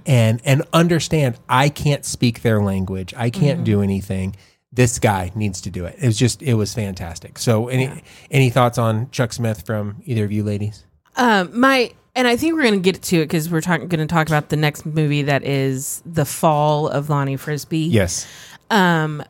[0.06, 3.14] and and understand I can't speak their language.
[3.18, 4.36] I can't do anything
[4.74, 5.96] this guy needs to do it.
[6.02, 7.38] It was just it was fantastic.
[7.38, 10.86] So any any thoughts on Chuck Smith from either of you ladies?
[11.16, 14.06] Um, my and I think we're going to get to it because we're talking going
[14.06, 17.80] to talk about the next movie that is the fall of Lonnie Frisbee.
[17.80, 18.28] yes.
[18.70, 19.24] Um,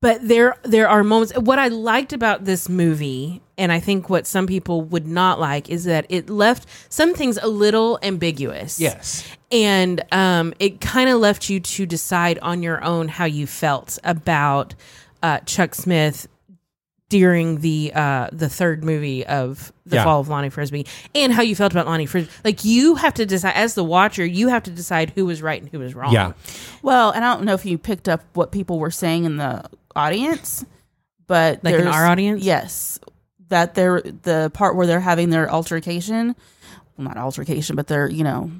[0.00, 1.32] but there there are moments.
[1.36, 5.70] What I liked about this movie, and I think what some people would not like,
[5.70, 8.78] is that it left some things a little ambiguous.
[8.80, 13.46] yes and um, it kind of left you to decide on your own how you
[13.46, 14.74] felt about
[15.22, 16.26] uh, Chuck Smith
[17.08, 20.04] during the uh, the third movie of the Yeah.
[20.04, 22.32] Fall of Lonnie Frisbee, and how you felt about Lonnie Frisbee.
[22.44, 25.60] Like you have to decide as the watcher, you have to decide who was right
[25.62, 26.12] and who was wrong.
[26.12, 26.32] yeah
[26.82, 29.64] Well, and I don't know if you picked up what people were saying in the
[29.96, 30.64] audience,
[31.26, 32.42] but Like in our audience?
[32.42, 32.98] yes,
[33.48, 36.34] that they're the part where they're having their altercation,
[36.96, 38.50] well, not altercation, but they're you know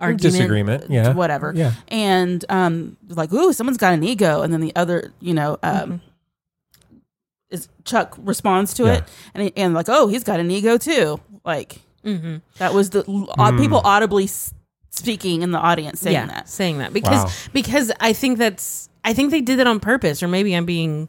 [0.00, 0.20] Argument.
[0.22, 4.74] disagreement yeah whatever, yeah and um, like ooh, someone's got an ego, and then the
[4.76, 6.00] other, you know, um,
[7.50, 8.92] is Chuck responds to Yeah.
[8.94, 9.04] it,
[9.34, 12.36] and and like oh, he's got an ego too, like Mm-hmm.
[12.58, 13.02] that was the
[13.38, 14.52] odd people audibly s-
[14.90, 16.48] speaking in the audience saying yeah, that.
[16.50, 17.30] saying that because Wow.
[17.54, 21.08] because I think that's I think they did that on purpose, or maybe I'm being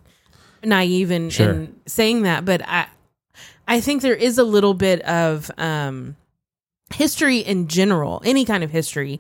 [0.64, 1.52] naive in, Sure.
[1.52, 2.88] in saying that, but I
[3.68, 6.16] I think there is a little bit of um,
[6.94, 9.20] history in general, any kind of history.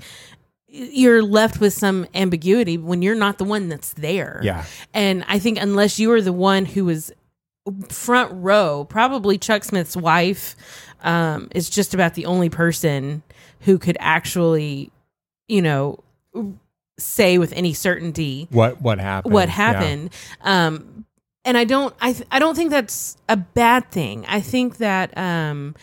[0.67, 4.41] you're left with some ambiguity when you're not the one that's there.
[4.43, 4.65] Yeah.
[4.93, 7.13] And I think unless you were the one who was
[7.87, 10.55] front row, probably Chuck Smith's wife
[11.01, 13.23] um, is just about the only person
[13.61, 14.91] who could actually,
[15.47, 16.03] you know,
[16.97, 19.33] say with any certainty What what happened?
[19.33, 19.53] what Yeah.
[19.55, 20.09] happened.
[20.41, 21.05] Um,
[21.43, 24.25] and I don't, I, th- I don't think that's a bad thing.
[24.27, 25.75] I think that, um,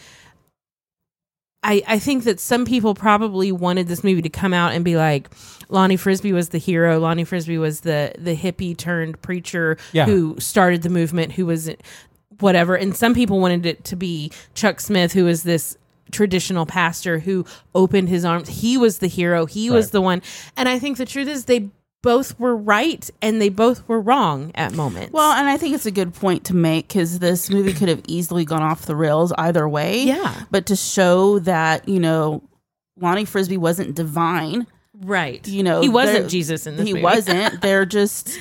[1.63, 4.97] I, I think that some people probably wanted this movie to come out and be
[4.97, 5.31] like,
[5.69, 6.99] Lonnie Frisbee was the hero.
[6.99, 10.07] Lonnie Frisbee was the the hippie turned preacher Yeah.
[10.07, 11.33] who started the movement.
[11.33, 11.71] Who was
[12.41, 12.75] whatever.
[12.75, 15.77] And some people wanted it to be Chuck Smith, who was this
[16.13, 17.45] traditional pastor who
[17.75, 18.49] opened his arms.
[18.49, 19.47] He was the hero.
[19.47, 20.23] He was the one.
[20.57, 21.71] And I think the truth is they
[22.03, 25.13] both were right and they both were wrong at moments.
[25.13, 28.03] Well, and I think it's a good point to make because this movie could have
[28.07, 30.03] easily gone off the rails either way.
[30.03, 30.45] Yeah.
[30.51, 32.43] But to show that, you know,
[33.01, 34.67] Lonnie Frisbee wasn't divine,
[35.01, 35.47] right.
[35.47, 37.05] you know, he wasn't Jesus in this he movie.
[37.05, 37.61] wasn't.
[37.63, 38.37] They're just,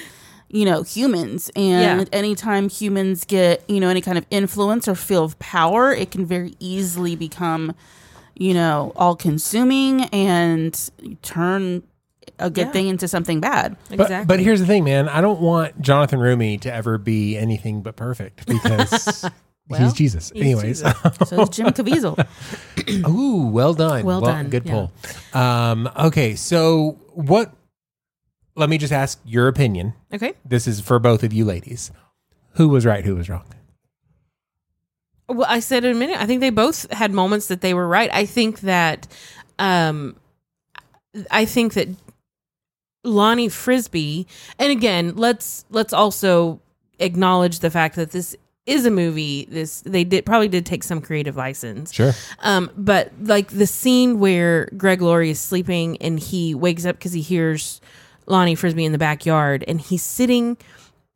[0.54, 1.50] you know, humans.
[1.56, 2.06] And Yeah.
[2.12, 6.26] anytime humans get, you know, any kind of influence or feel of power, it can
[6.26, 7.74] very easily become,
[8.36, 10.78] you know, all consuming and
[11.22, 11.84] turn
[12.40, 12.72] a good Yeah.
[12.72, 13.78] thing into something bad.
[13.90, 14.26] But, exactly.
[14.26, 15.08] but here's the thing, man.
[15.08, 19.26] I don't want Jonathan Roumie to ever be anything but perfect because
[19.70, 20.32] Well, he's Jesus.
[20.34, 20.94] he's Anyways, Jesus.
[21.30, 22.28] So it's Jim Caviezel.
[23.08, 24.04] ooh, well done.
[24.06, 24.72] Well done, Good yeah.
[25.34, 25.40] pull.
[25.40, 27.54] Um, okay, so what?
[28.56, 29.94] Let me just ask your opinion.
[30.14, 30.34] okay.
[30.46, 31.92] This is for both of you ladies.
[32.56, 33.06] Who was right?
[33.06, 33.46] Who was wrong?
[35.30, 36.20] Well, I said in a minute.
[36.20, 38.10] I think they both had moments that they were right.
[38.14, 39.08] I think that,
[39.60, 40.18] um,
[41.30, 41.88] I think that
[43.06, 44.28] Lonnie Frisbee,
[44.60, 46.60] and again, let's let's also
[47.00, 48.36] acknowledge the fact that this
[48.66, 49.48] is a movie.
[49.50, 51.94] This they did probably did take some creative license.
[51.94, 52.12] Sure.
[52.40, 57.14] Um, but like the scene where Greg Laurie is sleeping and he wakes up because
[57.14, 57.80] he hears
[58.32, 60.58] Lonnie Frisbee in the backyard and he's sitting,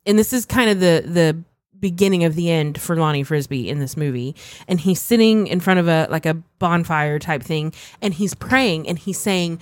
[0.06, 1.38] and this is kind of the the
[1.80, 4.36] beginning of the end for Lonnie Frisbee in this movie,
[4.68, 8.88] and he's sitting in front of a like a bonfire type thing, and he's praying
[8.88, 9.60] and he's saying,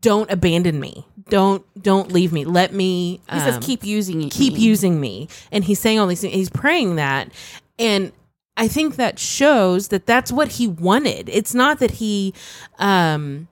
[0.00, 1.06] "Don't abandon me.
[1.28, 2.44] Don't don't leave me.
[2.44, 6.20] Let me." He says, um, keep using keep using me and he's saying all these
[6.20, 7.30] things he's praying that
[7.78, 8.12] and
[8.56, 12.32] i think that shows that that's what he wanted it's not that he
[12.78, 13.48] um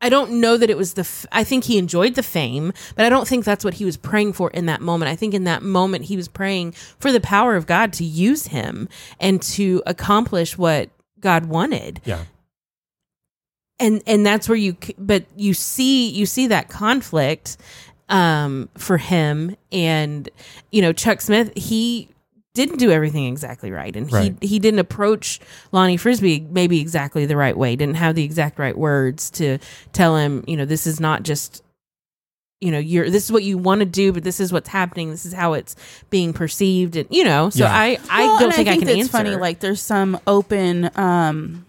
[0.00, 1.00] I don't know that it was the.
[1.02, 3.96] F- I think he enjoyed the fame, but I don't think that's what he was
[3.96, 5.10] praying for in that moment.
[5.10, 8.46] I think in that moment he was praying for the power of God to use
[8.46, 10.88] him and to accomplish what
[11.20, 12.24] God wanted Yeah.
[13.78, 17.58] and and that's where you but you see you see that conflict
[18.08, 20.30] um for him and
[20.72, 22.08] you know Chuck Smith he
[22.54, 24.34] didn't do everything exactly right and Right.
[24.40, 25.38] he he didn't approach
[25.72, 29.58] Lonnie Frisbee maybe exactly the right way didn't have the exact right words to
[29.92, 31.62] tell him you know this is not just
[32.60, 35.10] you know you're this is what you want to do but this is what's happening
[35.10, 35.76] this is how it's
[36.10, 37.72] being perceived and you know so Yeah.
[37.74, 39.36] I I Well, don't and think I, can it's answer funny.
[39.36, 41.64] Like there's some open um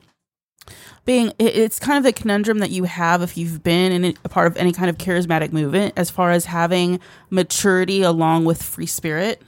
[1.06, 1.34] being.
[1.40, 4.56] It's kind of the conundrum that you have if you've been in a part of
[4.58, 7.00] any kind of charismatic movement, as far as having
[7.32, 9.42] maturity along with free spirit,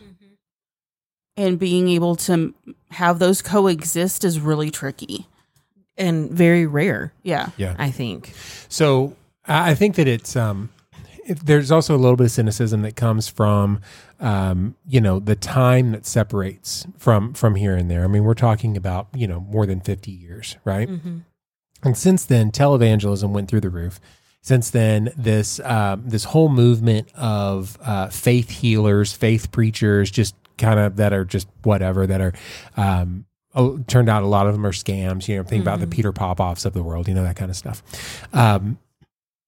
[1.36, 2.54] and being able to
[2.92, 5.28] have those coexist is really tricky.
[5.98, 7.50] and very rare Yeah.
[7.58, 7.76] Yeah.
[7.78, 8.34] I think
[8.70, 9.16] So
[9.46, 10.70] I I think that it's um,
[11.26, 13.80] it, there's also a little bit of cynicism that comes from
[14.20, 18.04] um, you know the time that separates from from here and there.
[18.04, 20.90] I mean, we're talking about you know more than fifty years, right?
[21.84, 24.00] And since then, televangelism went through the roof.
[24.42, 30.80] Since then, this um, this whole movement of uh, faith healers, faith preachers, just kind
[30.80, 32.34] of that are just whatever that are
[32.78, 33.26] um,
[33.88, 35.28] turned out a lot of them are scams.
[35.28, 37.58] You know, think about the Peter Popoffs of the world, you know that kind of
[37.58, 37.84] stuff.
[38.34, 38.80] Um,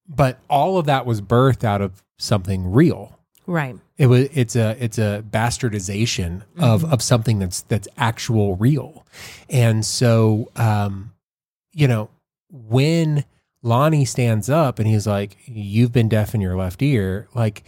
[0.07, 3.17] but all of that was birthed out of something real.
[3.47, 9.05] right It was it's a it's a bastardization of of something that's that's actual real,
[9.49, 11.13] and so um,
[11.73, 12.09] you know
[12.51, 13.25] when
[13.63, 17.63] Lonnie stands up and he's like, "You've been deaf in your left ear," like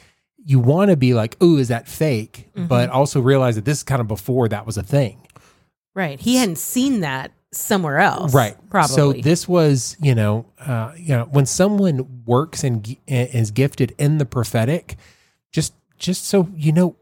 [0.49, 3.83] you want to be like, "Oh, is that fake?" But also realize that this is
[3.83, 5.21] kind of before that was a thing.
[5.93, 6.19] Right.
[6.19, 8.33] He hadn't seen that somewhere else.
[8.33, 8.95] right Probably.
[8.95, 13.95] so this was you know uh you know when someone works and gi- is gifted
[13.97, 14.97] in the prophetic
[15.51, 16.97] just just so you know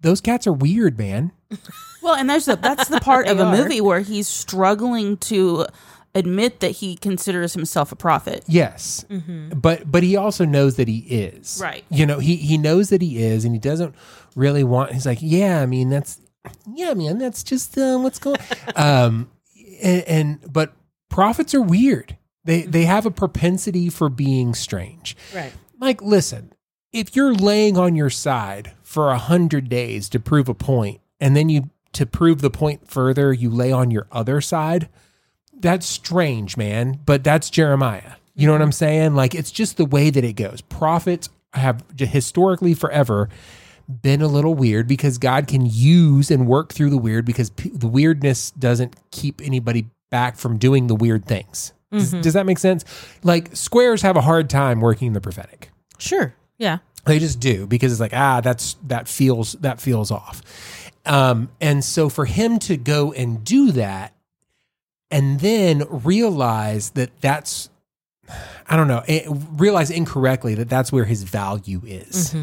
[0.00, 1.32] those cats are weird man
[2.02, 3.56] Well, and there's the that's the part of a are.
[3.56, 5.66] movie where he's struggling to
[6.14, 8.42] admit that he considers himself a prophet.
[8.46, 9.04] yes
[9.54, 11.84] but but he also knows that he is Right.
[11.90, 13.94] you know he he knows that he is and he doesn't
[14.34, 16.18] really want he's like yeah i mean that's
[16.74, 18.38] yeah man that's just uh, what's going
[18.76, 19.30] um
[19.82, 20.72] and, and but
[21.10, 25.16] prophets are weird They they have a propensity for being strange.
[25.34, 25.52] Right.
[25.80, 26.52] Like, listen,
[26.92, 31.36] if you're laying on your side for a hundred days to prove a point, and
[31.36, 34.88] then you to prove the point further, you lay on your other side,
[35.60, 37.00] that's strange, man.
[37.04, 38.12] But that's Jeremiah.
[38.34, 39.14] You know what I'm saying?
[39.14, 40.60] Like, it's just the way that it goes.
[40.60, 43.28] Prophets have historically forever
[44.02, 47.70] been a little weird because God can use and work through the weird because p-
[47.70, 51.72] the weirdness doesn't keep anybody back from doing the weird things.
[51.90, 52.84] Does, does that make sense?
[53.22, 55.70] Like squares have a hard time working the prophetic.
[55.96, 56.34] Sure.
[56.58, 56.78] Yeah.
[57.06, 60.42] They just do because it's like ah that's that feels that feels off.
[61.06, 64.12] Um, and so for him to go and do that
[65.10, 67.70] and then realize that that's
[68.68, 69.24] I don't know, eh,
[69.56, 72.34] realize incorrectly that that's where his value is.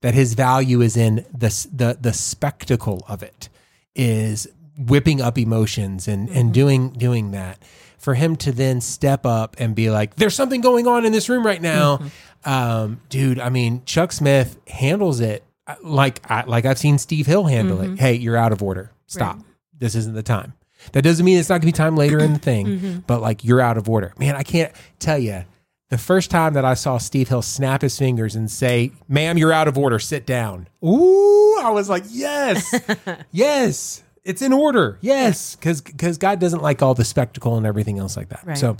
[0.00, 3.48] That his value is in the the the spectacle of it
[3.94, 4.46] is
[4.78, 7.58] whipping up emotions and and doing doing that.
[7.98, 11.28] For him to then step up and be like, "There's something going on in this
[11.28, 12.00] room right now,"
[12.44, 13.40] um, dude.
[13.40, 17.80] I mean, Chuck Smith handles it uh, like I, like I've seen Steve Hill handle
[17.80, 17.98] it.
[17.98, 18.92] Hey, you're out of order.
[19.06, 19.38] Stop.
[19.76, 20.52] This isn't the time.
[20.92, 23.44] That doesn't mean it's not going to be time later in the thing, but like
[23.44, 24.12] you're out of order.
[24.18, 25.44] Man, I can't tell you
[25.88, 29.52] the first time that I saw Steve Hill snap his fingers and say, "Ma'am, you're
[29.52, 29.98] out of order.
[29.98, 32.74] Sit down." Ooh, I was like, "Yes,
[33.32, 34.98] yes, it's in order.
[35.00, 38.44] Yes," because because God doesn't like all the spectacle and everything else like that.
[38.44, 38.58] Right.
[38.58, 38.76] So,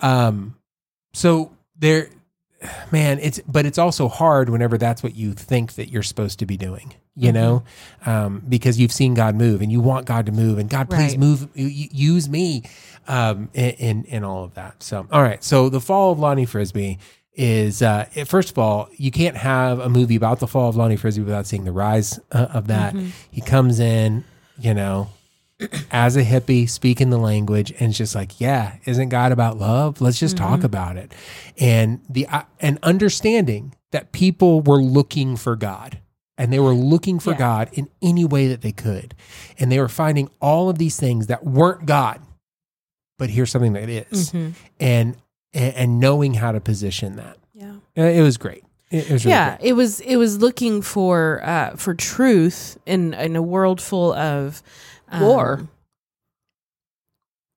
[0.00, 0.56] um,
[1.12, 2.08] so there,
[2.90, 6.46] man, it's but it's also hard whenever that's what you think that you're supposed to
[6.46, 6.94] be doing.
[7.20, 7.64] You know,
[8.06, 11.12] um, because you've seen God move and you want God to move and God, please
[11.12, 11.18] Right.
[11.18, 12.62] move, use me,
[13.08, 14.84] um, in, in all of that.
[14.84, 15.42] So, all right.
[15.42, 17.00] So the fall of Lonnie Frisbee
[17.34, 20.94] is uh, first of all, you can't have a movie about the fall of Lonnie
[20.94, 22.94] Frisbee without seeing the rise uh, of that.
[23.32, 24.22] He comes in,
[24.56, 25.08] you know,
[25.90, 30.00] as a hippie speaking the language and it's just like yeah isn't god about love
[30.00, 31.12] let's just talk about it
[31.58, 35.98] and the uh, and understanding that people were looking for god
[36.36, 37.38] and they were looking for Yeah.
[37.38, 39.14] god in any way that they could
[39.58, 42.20] and they were finding all of these things that weren't god
[43.18, 44.30] but here's something that is.
[44.30, 44.52] Mhm.
[44.78, 45.16] and
[45.52, 47.72] and and knowing how to position that Yeah.
[47.96, 49.68] Uh, it was great it, really yeah, great.
[49.70, 54.62] it was it was looking for uh for truth in in a world full of
[55.10, 55.68] um, War.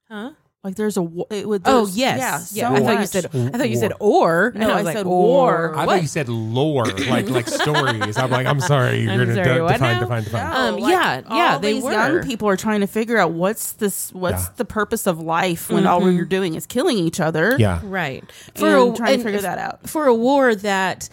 [0.10, 0.32] Huh?
[0.64, 1.64] Like there's a wa- it would.
[1.66, 2.70] Oh there's- yes, yeah.
[2.70, 4.50] so I thought you said I thought you said War.
[4.50, 4.52] or.
[4.54, 5.74] No, and I was like, said war.
[5.74, 5.94] I What?
[5.96, 8.16] thought you said lore, like like stories.
[8.16, 10.00] I'm like, I'm sorry, you're I'm gonna sorry, de- what define, now?
[10.02, 11.92] define, define, Um, yeah, yeah, all they these were.
[11.94, 14.50] young people are trying to figure out what's this, what's Yeah.
[14.58, 17.56] the purpose of life when all you're doing is killing each other.
[17.58, 18.24] Yeah, right
[18.54, 19.90] for a- trying and to figure that out.
[19.90, 21.10] for a war that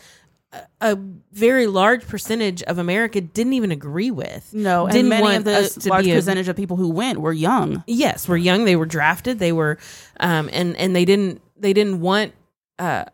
[0.81, 0.99] a-
[1.33, 4.53] very large percentage of America didn't even agree with.
[4.55, 7.21] No, and didn't many want of the large be a- percentage of people who went
[7.21, 7.83] were young.
[7.87, 8.65] yes, were young.
[8.65, 9.39] They were drafted.
[9.39, 9.79] They were,
[10.21, 12.33] um, and and they didn't they didn't want
[12.79, 13.05] uh,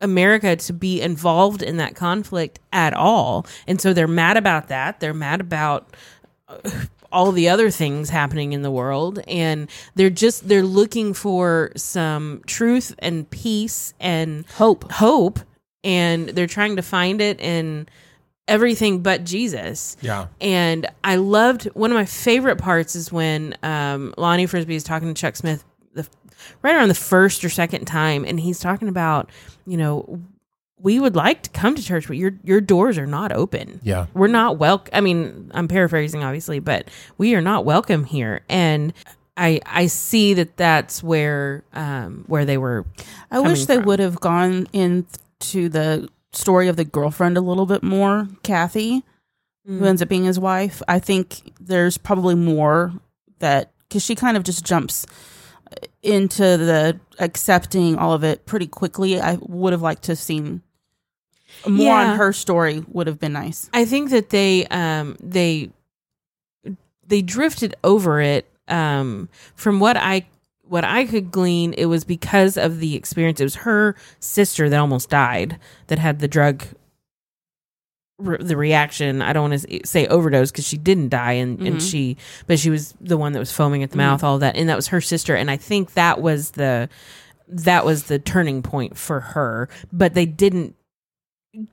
[0.00, 4.98] America to be involved in that conflict at all, and so they're mad about that.
[5.00, 5.94] They're mad about
[6.48, 6.56] uh,
[7.12, 12.40] all the other things happening in the world, and they're just they're looking for some
[12.46, 14.90] truth and peace and Hope.
[14.92, 15.40] hope,
[15.84, 17.88] and they're trying to find it in
[18.48, 19.96] everything but Jesus.
[20.00, 24.82] yeah, And I loved one of my favorite parts is when um, Lonnie Frisbee is
[24.82, 25.64] talking to Chuck Smith
[25.94, 26.06] the,
[26.62, 29.30] right around the first or second time, and he's talking about,
[29.66, 30.20] you know,
[30.82, 33.80] we would like to come to church, but your your doors are not open.
[33.82, 34.06] yeah.
[34.14, 34.90] We're not welcome.
[34.94, 38.40] I mean, I'm paraphrasing, obviously, but we are not welcome here.
[38.48, 38.94] And
[39.36, 42.86] I I see that that's where um, where they were.
[43.30, 43.84] I wish they from.
[43.84, 44.68] would have gone
[45.40, 49.02] into the story of the girlfriend a little bit more, Kathy,
[49.68, 49.78] Mm.
[49.78, 50.80] who ends up being his wife.
[50.88, 52.94] I think there's probably more
[53.40, 55.04] that because she kind of just jumps
[56.02, 59.20] into the accepting all of it pretty quickly.
[59.20, 60.62] I would have liked to have seen
[61.68, 62.10] more Yeah.
[62.12, 62.82] on her story.
[62.88, 63.68] Would have been nice.
[63.74, 65.70] I think that they um they
[67.06, 70.26] they drifted over it um from what I
[70.70, 74.78] what I could glean it was because of the experience it was her sister that
[74.78, 75.58] almost died
[75.88, 76.62] that had the drug
[78.18, 81.76] re- the reaction I don't want to say overdose because she didn't die and, and
[81.78, 81.90] Mhm.
[81.90, 82.16] she
[82.46, 84.76] but she was the one that was foaming at the mouth all that and that
[84.76, 86.88] was her sister and I think that was the
[87.48, 90.76] that was the turning point for her but they didn't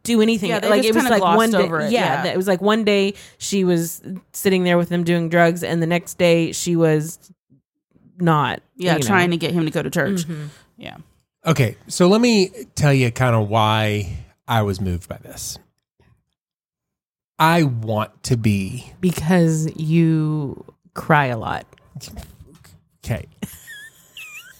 [0.01, 2.31] do anything Yeah, they like just it was like one day over it, yeah, yeah.
[2.31, 4.01] it was like one day she was
[4.33, 7.19] sitting there with them doing drugs and the next day she was
[8.19, 9.07] not Yeah, you know.
[9.07, 10.25] trying to get him to go to church.
[10.27, 10.49] Mhm.
[10.77, 10.97] Yeah.
[11.45, 15.57] Okay, so let me tell you kind of why I was moved by this.
[17.39, 20.65] I want to be because you
[20.95, 21.65] cry a lot
[23.05, 23.25] okay.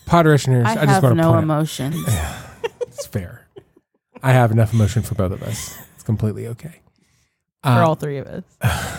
[0.06, 1.96] Podrishners, I, I, just have want to no point out, emotions.
[2.82, 3.46] it's fair.
[4.24, 5.78] I have enough emotion for both of us.
[5.96, 6.80] It's completely okay.
[7.64, 8.44] For Uh, all three of us.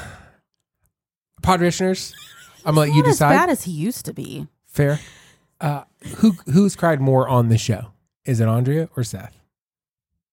[1.43, 2.13] Podrishners,
[2.65, 4.47] I'm gonna let you Not as bad as he used to be.
[4.67, 5.01] Fair.
[5.61, 5.85] Uh,
[6.17, 7.93] who who's cried more on the show?
[8.25, 9.37] Is it Andrea or Seth?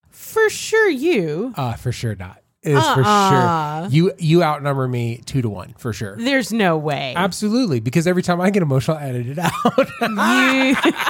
[0.09, 1.53] For sure, you.
[1.55, 2.41] Uh, for sure not.
[2.61, 3.81] It is for Uh-uh.
[3.83, 3.91] sure.
[3.91, 6.15] You you outnumber me two to one for sure.
[6.17, 7.13] There's no way.
[7.15, 9.53] Absolutely, because every time I get emotional, I edit it out.
[10.01, 10.91] You.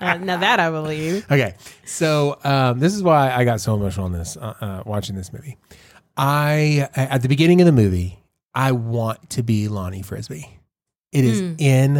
[0.00, 1.26] Now that I believe.
[1.28, 5.16] okay, so um, this is why I got so emotional in this uh, uh, watching
[5.16, 5.56] this movie.
[6.16, 8.17] I at the beginning of the movie,
[8.58, 10.58] I want to be Lonnie Frisbee.
[11.12, 11.60] It is Mm.
[11.60, 11.96] in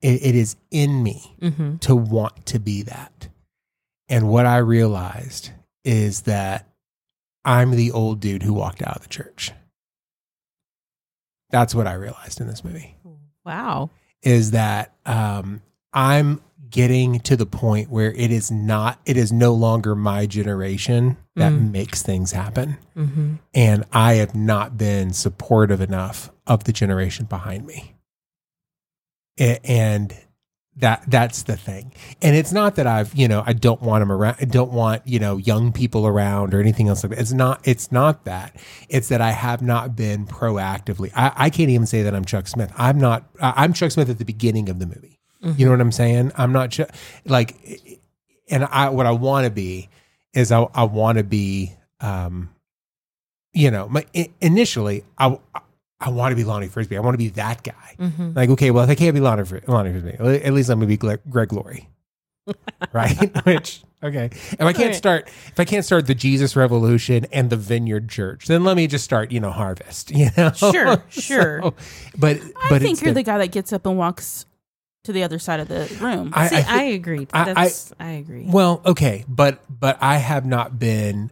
[0.00, 1.76] it, it is in me Mm-hmm.
[1.78, 3.28] to want to be that.
[4.08, 5.50] And what I realized
[5.84, 6.68] is that
[7.44, 9.52] I'm the old dude who walked out of the church.
[11.50, 12.96] That's what I realized in this movie
[13.44, 13.90] Wow.
[14.22, 15.62] is that um,
[15.92, 16.40] I'm
[16.70, 21.52] getting to the point where it is not, it is no longer my generation that
[21.52, 21.70] Mm.
[21.70, 22.76] makes things happen.
[22.96, 23.34] Mm-hmm.
[23.54, 27.94] And I have not been supportive enough of the generation behind me.
[29.38, 30.12] And
[30.76, 31.92] that that's the thing.
[32.22, 34.36] And it's not that I've, you know, I don't want them around.
[34.40, 37.20] I don't want, you know, young people around or anything else like that.
[37.20, 38.54] It's not, it's not that.
[38.88, 41.10] It's that I have not been proactively.
[41.16, 42.72] I, I can't even say that I'm Chuck Smith.
[42.76, 45.17] I'm not, I'm Chuck Smith at the beginning of the movie.
[45.40, 46.32] You know what I'm saying?
[46.36, 46.90] I'm not Chuck,
[47.24, 47.54] like,
[48.50, 49.88] and I, what I want to be
[50.34, 52.50] is I, I want to be, um,
[53.52, 54.04] you know, my,
[54.40, 55.38] initially I,
[56.00, 56.96] I want to be Lonnie Frisbee.
[56.96, 57.96] I want to be that guy.
[57.98, 58.32] Mm-hmm.
[58.34, 60.86] Like, okay, well, if I can't be Lonnie, Fri- Lonnie Frisbee, at least I'm gonna
[60.88, 61.88] be Greg, Greg Laurie,
[62.92, 63.44] right?
[63.46, 67.56] Which, okay, if I can't start, if I can't start the Jesus Revolution and the
[67.56, 70.10] Vineyard Church, then let me just start, you know, Harvest.
[70.14, 71.60] You know, Sure, sure.
[71.62, 71.74] So,
[72.18, 74.46] but I but think you're the- the guy that gets up and walks
[75.08, 76.32] to the other side of the room.
[76.34, 77.26] I- See, I I, thi- agree.
[77.32, 78.44] I- I- I, agree.
[78.46, 81.30] Well, okay, but but I have not been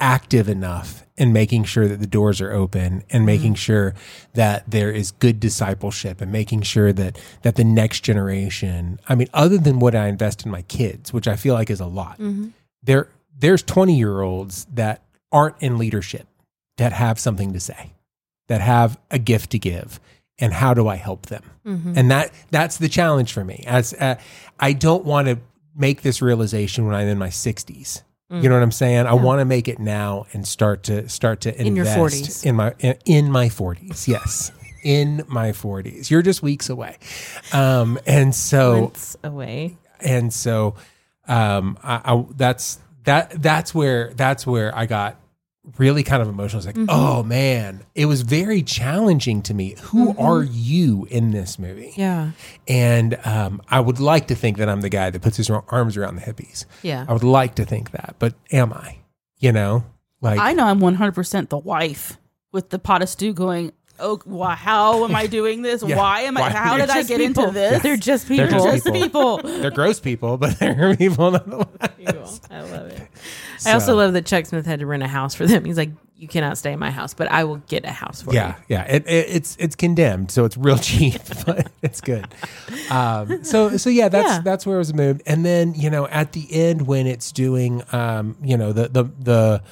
[0.00, 3.94] active enough in making sure that the doors are open and making sure
[4.34, 9.26] that there is good discipleship and making sure that that the next generation I mean
[9.34, 12.18] other than what I invest in my kids which I feel like is a lot
[12.20, 12.52] Mhm.
[12.80, 15.02] there there's 20 year olds that
[15.32, 16.28] aren't in leadership
[16.76, 17.94] that have something to say
[18.46, 19.98] that have a gift to give
[20.38, 21.42] and how do I help them?
[21.66, 21.96] Mhm.
[21.96, 23.62] and that that's the challenge for me.
[23.66, 24.14] As uh,
[24.58, 25.38] i don't want to
[25.76, 29.06] make this realization when i'm in my 60s you know what i'm saying?
[29.06, 32.44] I want to make it now and start to start to invest In your 40s.
[32.46, 34.52] in my in, in my 40s yes.
[34.84, 36.96] In my 40s you're just weeks away.
[37.52, 39.76] Um and so Months away.
[40.00, 40.74] and so
[41.26, 45.16] um I, I that's that that's where that's where i got
[45.76, 46.58] really kind of emotional.
[46.58, 49.76] It's like, oh man, it was very challenging to me.
[49.82, 51.92] Who are you in this movie?
[51.96, 52.30] Yeah.
[52.66, 55.96] And um, I would like to think that I'm the guy that puts his arms
[55.96, 56.64] around the hippies.
[56.82, 57.04] Yeah.
[57.08, 58.98] I would like to think that, but am I?
[59.38, 59.84] You know,
[60.20, 62.16] like I know I'm 100% the wife
[62.50, 65.82] with the pot of stew going, oh, why, how am I doing this?
[65.88, 65.96] Yeah.
[65.96, 67.44] Why am I, Why- how They're did I get people.
[67.44, 67.82] into this?
[67.82, 68.46] They're just people.
[68.46, 69.38] They're just Just people.
[69.38, 69.50] people.
[69.60, 72.40] they're gross people, but they're people nonetheless.
[72.50, 73.08] I love it.
[73.66, 75.64] I also love that Chuck Smith had to rent a house for them.
[75.64, 78.32] He's like, you cannot stay in my house, but I will get a house for
[78.32, 78.38] you.
[78.38, 78.82] Yeah, yeah.
[78.84, 82.26] It, it, it's it's condemned, so it's real cheap, but it's good.
[82.90, 84.40] Um, so so yeah, that's Yeah.
[84.42, 85.22] that's where it was moved.
[85.26, 89.04] And then you know at the end when it's doing um, you know the the
[89.20, 89.62] the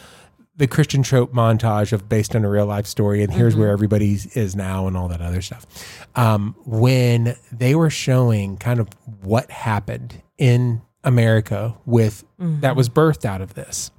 [0.56, 4.12] the Christian trope montage of based on a real life story, and here's where everybody
[4.12, 5.66] is now, and all that other stuff.
[6.14, 8.88] Um, when they were showing kind of
[9.22, 13.90] what happened in America with that was birthed out of this,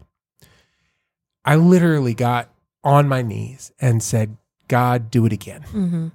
[1.46, 2.50] I literally got
[2.84, 4.38] on my knees and said,
[4.68, 6.08] "God, do it again." Mm-hmm.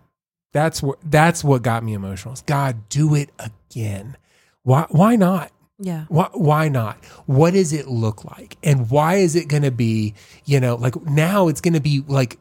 [0.52, 2.34] That's what that's what got me emotional.
[2.34, 4.16] Is, God, do it again.
[4.64, 5.52] Why why not?
[5.84, 6.04] Yeah.
[6.08, 7.04] Why, why not?
[7.26, 8.56] What does it look like?
[8.62, 10.14] And why is it going to be,
[10.44, 12.38] you know, like now it's going to be like,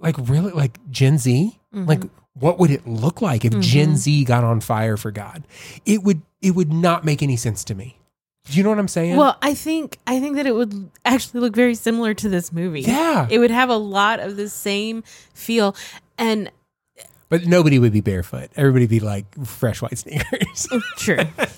[0.00, 1.58] like really like Gen Z?
[1.74, 1.86] Mhm.
[1.86, 2.02] Like,
[2.34, 3.96] what would it look like if Gen Mhm.
[3.96, 5.44] Z got on fire for God?
[5.86, 7.98] It would, it would not make any sense to me.
[8.50, 9.16] Do you know what I'm saying?
[9.16, 12.80] Well, I think I think that it would actually look very similar to this movie.
[12.80, 13.28] Yeah.
[13.30, 15.76] It would have a lot of the same feel.
[16.18, 16.50] And
[17.32, 18.50] but nobody would be barefoot.
[18.56, 20.68] Everybody would be like fresh white sneakers.
[20.98, 21.16] True.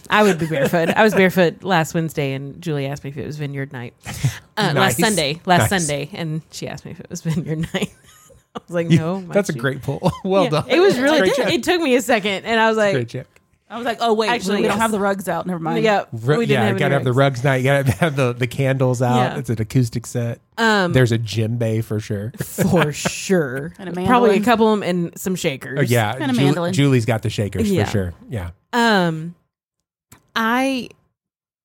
[0.08, 0.88] I would be barefoot.
[0.90, 3.92] I was barefoot last Wednesday, and Julie asked me if it was vineyard night.
[4.56, 4.76] Uh, Nice.
[4.76, 5.40] Last Sunday.
[5.46, 5.84] Last Nice.
[5.86, 6.10] Sunday.
[6.12, 7.92] And she asked me if it was vineyard night.
[8.54, 9.20] I was like, no.
[9.22, 10.12] my That's a great pull.
[10.24, 10.50] Well Yeah.
[10.50, 10.70] done.
[10.70, 12.44] It was really, Great it took me a second.
[12.44, 13.12] And I was like.
[13.70, 14.80] I was like, oh, wait, Actually, we don't yes.
[14.82, 15.46] have the rugs out.
[15.46, 15.82] Never mind.
[15.82, 17.38] yeah, Ru- we didn't yeah, have you gotta have the rugs.
[17.38, 17.54] rugs now.
[17.54, 19.16] You gotta have the, the candles out.
[19.16, 19.38] Yeah.
[19.38, 20.40] It's an acoustic set.
[20.58, 22.32] Um, There's a djembe for sure.
[22.38, 23.72] for sure.
[23.78, 24.06] And a mandolin.
[24.06, 25.78] Probably a couple of them and some shakers.
[25.78, 26.72] Oh, yeah, And a Ju- mandolin.
[26.74, 27.86] Julie's got the shakers Yeah.
[27.86, 28.14] for sure.
[28.28, 29.34] Yeah, Um,
[30.36, 30.90] I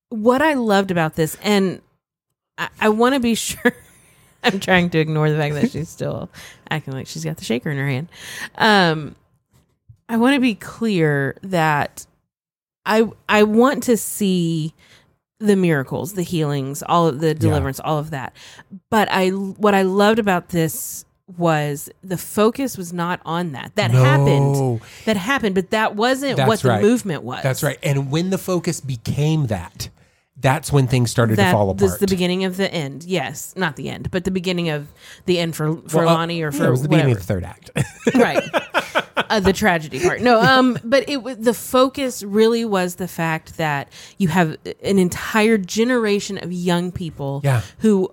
[0.10, 1.82] what I loved about this, and
[2.58, 3.74] I, I want to be sure.
[4.42, 6.30] I'm trying to ignore the fact that she's still
[6.72, 8.08] acting like she's got the shaker in her hand.
[8.58, 9.16] Um,
[10.10, 12.06] I want to be clear that
[12.86, 14.74] I I want to see
[15.40, 18.36] the miracles, the healings, all of the deliverance, all of that.
[18.90, 21.06] But I what I loved about this
[21.38, 23.72] was the focus was not on that.
[23.76, 24.04] That No.
[24.04, 24.82] happened.
[25.06, 26.82] That happened, but that wasn't That's what the right.
[26.82, 27.44] movement was.
[27.44, 27.78] That's right.
[27.84, 29.90] And when the focus became that,
[30.42, 32.00] that's when things started That to fall was apart.
[32.00, 33.04] the beginning of the end.
[33.04, 34.88] Yes, not the end, but the beginning of
[35.26, 37.10] the end for for Well, uh, Lonnie or for yeah, it was the whatever.
[37.10, 37.72] beginning of the third act.
[38.16, 38.44] right
[39.30, 43.58] uh, the tragedy part no um but it wa- the focus really was the fact
[43.58, 43.88] that
[44.18, 47.62] you have an entire generation of young people Yeah.
[47.80, 48.10] who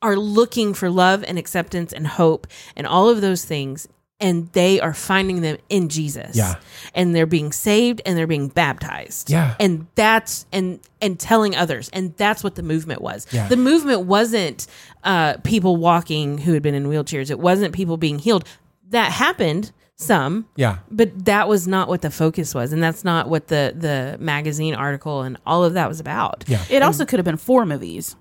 [0.00, 2.46] are looking for love and acceptance and hope
[2.76, 3.88] and all of those things
[4.20, 6.36] and they are finding them in Jesus.
[6.36, 6.56] Yeah.
[6.94, 9.30] And they're being saved and they're being baptized.
[9.30, 9.54] Yeah.
[9.60, 11.88] And that's and and telling others.
[11.92, 13.26] And that's what the movement was.
[13.30, 13.46] Yeah.
[13.48, 14.66] The movement wasn't
[15.04, 17.30] uh people walking who had been in wheelchairs.
[17.30, 18.44] It wasn't people being healed.
[18.90, 20.46] That happened some.
[20.56, 20.78] yeah.
[20.90, 24.74] But that was not what the focus was, and that's not what the the magazine
[24.74, 26.44] article and all of that was about.
[26.48, 26.62] Yeah.
[26.70, 28.16] It also could have been four movies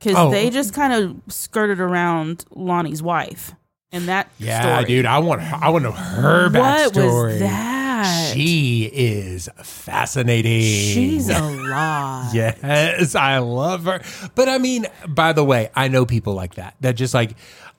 [0.00, 0.30] because Oh.
[0.30, 3.52] they just kind of skirted around Lonnie's wife
[3.92, 4.84] and that Yeah, story.
[4.86, 5.06] dude.
[5.06, 6.52] I want I want to know her What
[6.92, 7.24] backstory.
[7.26, 8.32] was that?
[8.32, 10.62] She is fascinating.
[10.62, 12.30] She's a lot.
[12.32, 14.00] Yes, I love her.
[14.34, 16.74] But I mean, by the way, I know people like that.
[16.80, 17.32] That just like,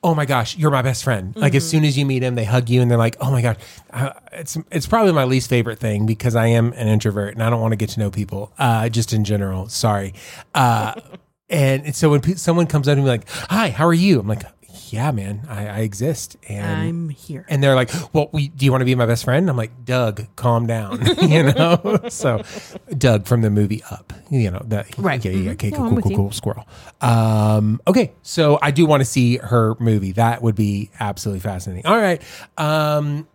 [0.04, 1.34] oh my gosh, you're my best friend.
[1.38, 3.42] Like as soon as you meet him, they hug you and they're like, oh my
[3.42, 3.56] gosh,
[3.92, 7.50] uh, it's it's probably my least favorite thing because I am an introvert and I
[7.50, 8.52] don't want to get to know people.
[8.60, 9.70] Uh, just in general.
[9.70, 10.14] Sorry.
[10.54, 10.96] Uh,
[11.50, 14.20] and so when pe- someone comes up to me like, hi, how are you?
[14.20, 14.44] I'm like,
[14.94, 16.38] yeah, man, I, I exist.
[16.48, 17.46] And I'm here.
[17.50, 19.86] and they're like, "Well, we, do you want to be my best friend?" I'm like,
[19.86, 22.02] "Doug, calm down," you know.
[22.10, 22.44] so,
[22.98, 24.98] Doug from the movie Up, you know that.
[24.98, 25.24] Right.
[25.24, 25.52] Yeah, yeah.
[25.52, 25.70] Okay.
[25.70, 25.90] No, Cool.
[25.90, 26.02] Cool.
[26.02, 26.16] Cool.
[26.16, 26.32] Cool.
[26.32, 26.68] Squirrel.
[27.02, 27.82] Um.
[27.88, 28.14] Okay.
[28.22, 30.12] So I do want to see her movie.
[30.14, 31.86] That would be absolutely fascinating.
[31.86, 32.22] All right.
[32.58, 33.28] Um.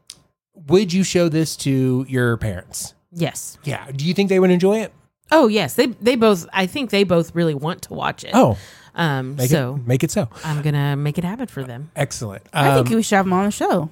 [0.68, 2.94] Would you show this to your parents?
[3.12, 3.58] Yes.
[3.64, 3.90] Yeah.
[3.90, 4.92] Do you think they would enjoy it?
[5.30, 5.74] Oh yes.
[5.74, 6.46] They they both.
[6.52, 8.30] I think they both really want to watch it.
[8.34, 8.56] Oh,
[8.96, 9.36] Um.
[9.36, 10.28] make so it make it so.
[10.44, 11.90] I'm gonna make it happen for them.
[11.96, 12.42] Excellent.
[12.52, 13.90] I Um, think we should have them on the show.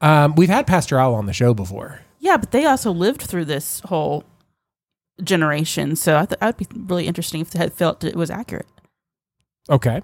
[0.00, 2.00] um, we've had Pastor Al on the show before.
[2.18, 4.24] Yeah, but they also lived through this whole
[5.22, 8.30] generation, so I thought that would be really interesting if they had felt it was
[8.30, 8.66] accurate.
[9.70, 10.02] Okay.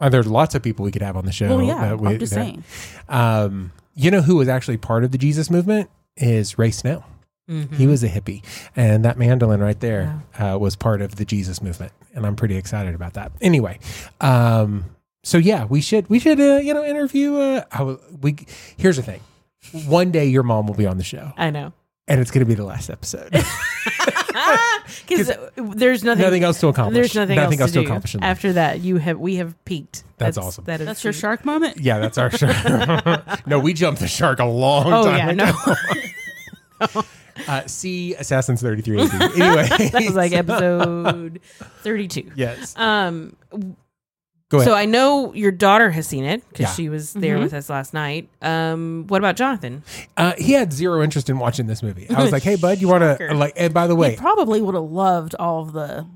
[0.00, 1.48] Uh, there's lots of people we could have on the show.
[1.56, 2.64] well, yeah, that we- I'm just that- saying.
[3.08, 7.04] Um, you know who was actually part of the Jesus movement is Ray Snow.
[7.50, 7.74] Mhm.
[7.74, 8.44] He was a hippie,
[8.76, 12.56] and that mandolin right there uh, was part of the Jesus movement, and I'm pretty
[12.56, 13.32] excited about that.
[13.40, 13.80] Anyway,
[14.20, 14.84] um,
[15.24, 17.34] so yeah, we should we should uh, you know interview.
[17.34, 18.36] Uh, I will, we
[18.76, 19.20] here's the thing:
[19.86, 21.72] one day your mom will be on the show, I know.
[22.06, 23.30] and it's going to be the last episode.
[25.06, 26.22] Because there's nothing.
[26.24, 26.94] nothing else to accomplish.
[27.12, 27.84] There's nothing, else, to, do.
[27.84, 28.16] accomplish.
[28.20, 30.04] After that, you have we have peaked.
[30.18, 30.64] That's awesome.
[30.64, 31.78] That is That's your shark moment.
[31.78, 33.46] Yeah, that's our shark.
[33.46, 35.74] no, we jumped the shark a long Oh time yeah, ago.
[36.94, 37.02] no.
[37.48, 39.12] Uh, see Assassins 33 AD.
[39.22, 39.68] Anyway.
[39.90, 41.40] that was like episode
[41.82, 42.32] 32.
[42.34, 42.74] Yes.
[42.76, 43.36] Um.
[44.48, 44.66] Go ahead.
[44.68, 46.72] So I know your daughter has seen it because Yeah.
[46.72, 47.42] she was there Mhm.
[47.42, 48.28] with us last night.
[48.42, 49.04] Um.
[49.06, 49.84] What about Jonathan?
[50.16, 52.08] uh, he had zero interest in watching this movie.
[52.10, 53.34] I was like, hey, bud, you want to, Shocker.
[53.34, 56.06] like, and by the He way, probably would have loved all of the.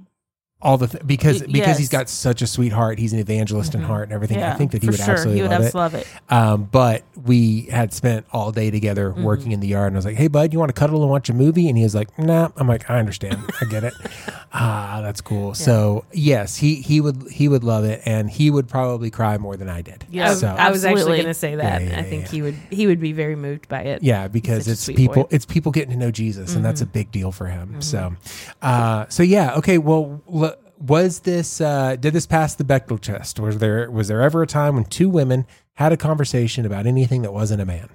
[0.63, 2.01] All the, th- because, Y- because he's yes.
[2.01, 4.39] got such a sweetheart, he's an evangelist in heart and everything.
[4.39, 5.11] Yeah, I think that he would sure.
[5.11, 5.67] absolutely he would love it.
[5.67, 6.33] absolutely love it.
[6.33, 9.23] Um, but we had spent all day together Mm-hmm.
[9.25, 11.11] working in the yard, and I was like, "Hey, bud, you want to cuddle and
[11.11, 13.39] watch a movie?" And he was like, "Nah." I'm like, "I understand.
[13.61, 13.93] I get it.
[14.55, 18.67] ah, that's cool." So yes, he he would he would love it, and he would
[18.69, 20.07] probably cry more than I did.
[20.11, 20.31] Yeah.
[20.31, 21.83] I, So I was actually going to say that.
[21.83, 22.31] Yeah, yeah, I think yeah.
[22.31, 24.03] he would he would be very moved by it.
[24.03, 25.21] yeah, because it's people boy.
[25.25, 25.35] Mm-hmm.
[25.35, 27.83] it's people getting to know Jesus, and that's a big deal for him.
[27.83, 28.15] So,
[28.63, 29.77] uh, so yeah, okay.
[29.79, 30.54] Well, l-
[30.87, 33.41] was this uh, did this pass the Bechdel test?
[33.41, 37.23] Was there was there ever a time when two women had a conversation about anything
[37.23, 37.89] that wasn't a man?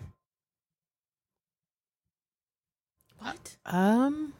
[3.20, 3.58] What?
[3.66, 4.34] Um.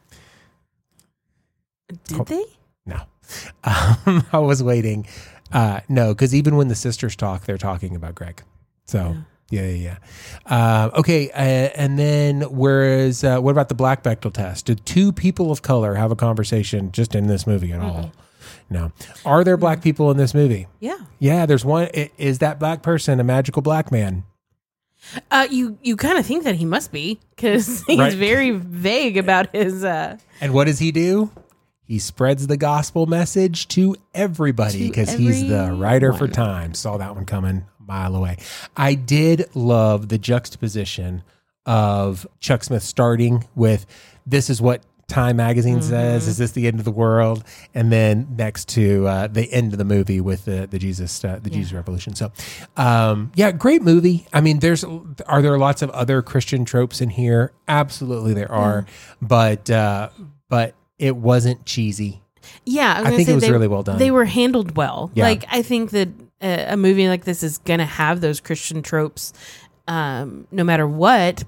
[2.04, 2.24] Did Cool.
[2.24, 2.44] they?
[2.86, 3.00] No.
[3.62, 5.06] Um, I was waiting.
[5.52, 8.42] Uh, no, because even when the sisters talk, they're talking about Greg.
[8.86, 9.16] So,
[9.50, 9.96] yeah, yeah,
[10.46, 10.46] yeah.
[10.46, 11.30] Uh, okay.
[11.30, 14.66] Uh, and then, whereas, uh, what about the Black Bechdel test?
[14.66, 18.10] Did two people of color have a conversation just in this movie at all?
[18.70, 18.92] No.
[19.24, 20.68] Are there black people in this movie?
[20.78, 20.96] Yeah.
[21.18, 21.88] Yeah, there's one.
[22.16, 24.22] Is that black person a magical black man?
[25.30, 28.12] Uh, you you kind of think that he must be because he's Right.
[28.14, 29.82] very vague about his.
[29.82, 31.30] Uh, And what does he do?
[31.82, 36.72] He spreads the gospel message to everybody because he's the writer for time.
[36.74, 38.36] Saw that one coming a mile away.
[38.76, 41.24] I did love the juxtaposition
[41.66, 43.86] of Chuck Smith starting with
[44.24, 46.28] this is what Time magazine says.
[46.28, 47.44] Is this the end of the world?
[47.74, 51.40] And then next to uh, the end of the movie with the the Jesus uh,
[51.42, 52.14] the Jesus Revolution.
[52.14, 52.32] So,
[52.76, 54.26] um, yeah, great movie.
[54.32, 54.84] I mean, there's
[55.26, 57.52] are there lots of other Christian tropes in here?
[57.68, 58.86] Absolutely, there are.
[59.20, 60.10] But uh,
[60.48, 62.22] but it wasn't cheesy.
[62.64, 63.98] Yeah, was I think it was they- really well done.
[63.98, 65.10] They were handled well.
[65.14, 65.24] Yeah.
[65.24, 66.08] Like I think that
[66.40, 69.32] a, a movie like this is gonna have those Christian tropes,
[69.88, 71.42] um, no matter what.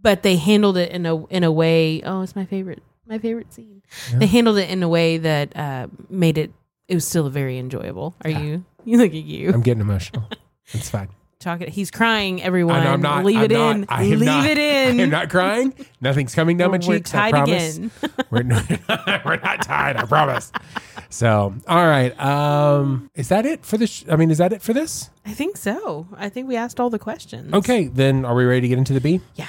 [0.00, 2.02] But they handled it in a in a way.
[2.02, 3.82] Oh, it's my favorite my favorite scene.
[4.14, 6.52] They handled it in a way that uh, made it.
[6.88, 8.14] It was still very enjoyable.
[8.22, 8.64] Are you?
[8.84, 9.50] You look at you.
[9.52, 10.24] I'm getting emotional.
[10.72, 11.08] It's fine.
[11.40, 11.68] Talk it.
[11.68, 12.42] He's crying.
[12.42, 13.24] Everyone, I know I'm not.
[13.24, 13.86] leave I'm it not- in.
[13.90, 14.98] I leave not- it in.
[15.00, 15.74] I am not crying.
[16.00, 17.14] Nothing's coming down my We're cheeks.
[17.14, 17.76] I promise.
[17.76, 17.90] again.
[18.30, 18.66] we're, not,
[19.26, 19.96] we're not tied.
[19.98, 20.50] I promise.
[21.10, 22.18] So, all right.
[22.18, 24.06] Um, is that it for this?
[24.10, 25.10] I mean, is that it for this?
[25.26, 26.06] I think so.
[26.16, 27.52] I think we asked all the questions.
[27.52, 29.20] Okay, then are we ready to get into the B?
[29.34, 29.48] Yeah.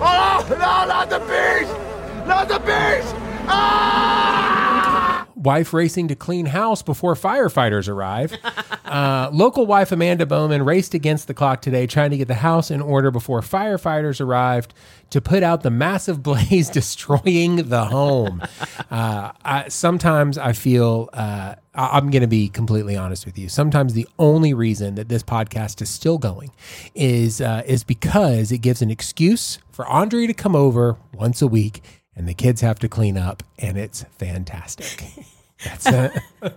[0.00, 1.97] Oh, no, not the beast!
[2.28, 3.14] Not the beast!
[3.48, 5.26] Ah!
[5.34, 8.34] Wife racing to clean house before firefighters arrive.
[8.84, 12.70] uh, local wife Amanda Bowman raced against the clock today, trying to get the house
[12.70, 14.74] in order before firefighters arrived
[15.10, 18.42] to put out the massive blaze, destroying the home.
[18.90, 23.50] Uh, I, sometimes I feel uh, I- I'm going to be completely honest with you.
[23.50, 26.52] Sometimes the only reason that this podcast is still going
[26.94, 31.46] is uh, is because it gives an excuse for Andre to come over once a
[31.46, 31.82] week,
[32.18, 35.04] and the kids have to clean up, and it's fantastic.
[35.64, 36.12] That's it.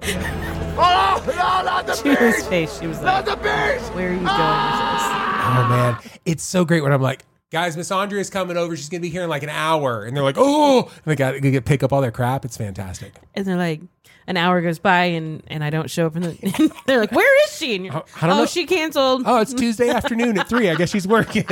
[0.83, 2.79] Oh, no, not the She face.
[2.79, 3.81] She was Not like, the bears!
[3.89, 5.65] "Where are you going with ah!
[5.65, 8.75] Oh man, it's so great when I'm like, guys, Miss Andrea's coming over.
[8.75, 11.31] She's gonna be here in like an hour, and they're like, oh, and they got
[11.33, 12.45] to get pick up all their crap.
[12.45, 13.13] It's fantastic.
[13.13, 13.81] this?" And they're like,
[14.27, 17.43] an hour goes by and and I don't show up, and the, they're like, "Where
[17.45, 18.45] is she?" And you're, I- I don't oh, know.
[18.45, 19.23] she canceled.
[19.25, 20.69] Oh, it's Tuesday afternoon at three.
[20.69, 21.45] I guess she's working.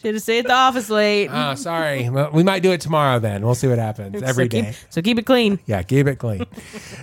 [0.00, 1.28] She had to stay at the office late.
[1.32, 2.08] oh, sorry.
[2.10, 3.44] Well, we might do it tomorrow then.
[3.44, 4.62] We'll see what happens every so day.
[4.64, 5.58] keep, so keep it clean.
[5.66, 6.44] Yeah, keep it clean.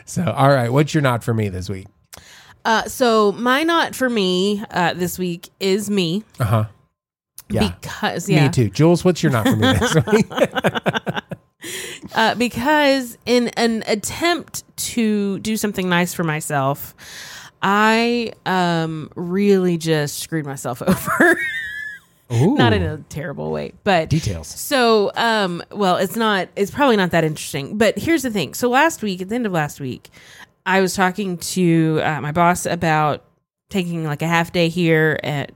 [0.05, 1.87] so, all right, what's your not for me this week?
[2.65, 6.65] Uh, so my not for me uh, this week is me Uh huh.
[7.49, 8.69] Yeah, because yeah me too.
[8.69, 11.13] Jules, what's your not for me this week?
[12.15, 16.95] uh, because in an attempt to do something nice for myself,
[17.61, 21.37] I um really just screwed myself over.
[22.31, 24.47] Ooh, not in a terrible way, but details.
[24.47, 26.47] So, um, well, it's not.
[26.55, 27.77] It's probably not that interesting.
[27.77, 28.53] But here's the thing.
[28.53, 30.09] So last week, at the end of last week,
[30.65, 33.25] I was talking to uh, my boss about
[33.69, 35.51] taking like a half day here at,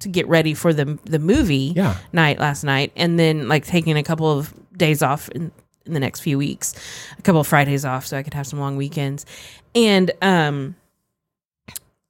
[0.00, 1.96] to get ready for the the movie Yeah.
[2.12, 5.50] night last night, and then like taking a couple of days off in,
[5.84, 6.74] in the next few weeks,
[7.18, 9.26] a couple of Fridays off, so I could have some long weekends.
[9.74, 10.76] And um,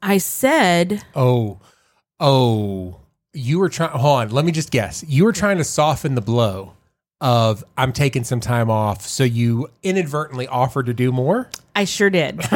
[0.03, 1.59] I said, Oh,
[2.21, 3.01] oh,
[3.33, 3.91] you were trying.
[3.91, 4.31] Hold on.
[4.31, 5.05] Let me just guess.
[5.07, 6.75] You were trying to soften the blow
[7.21, 11.51] of I'm taking some time off, so you inadvertently offered to do more.
[11.75, 12.41] I sure did.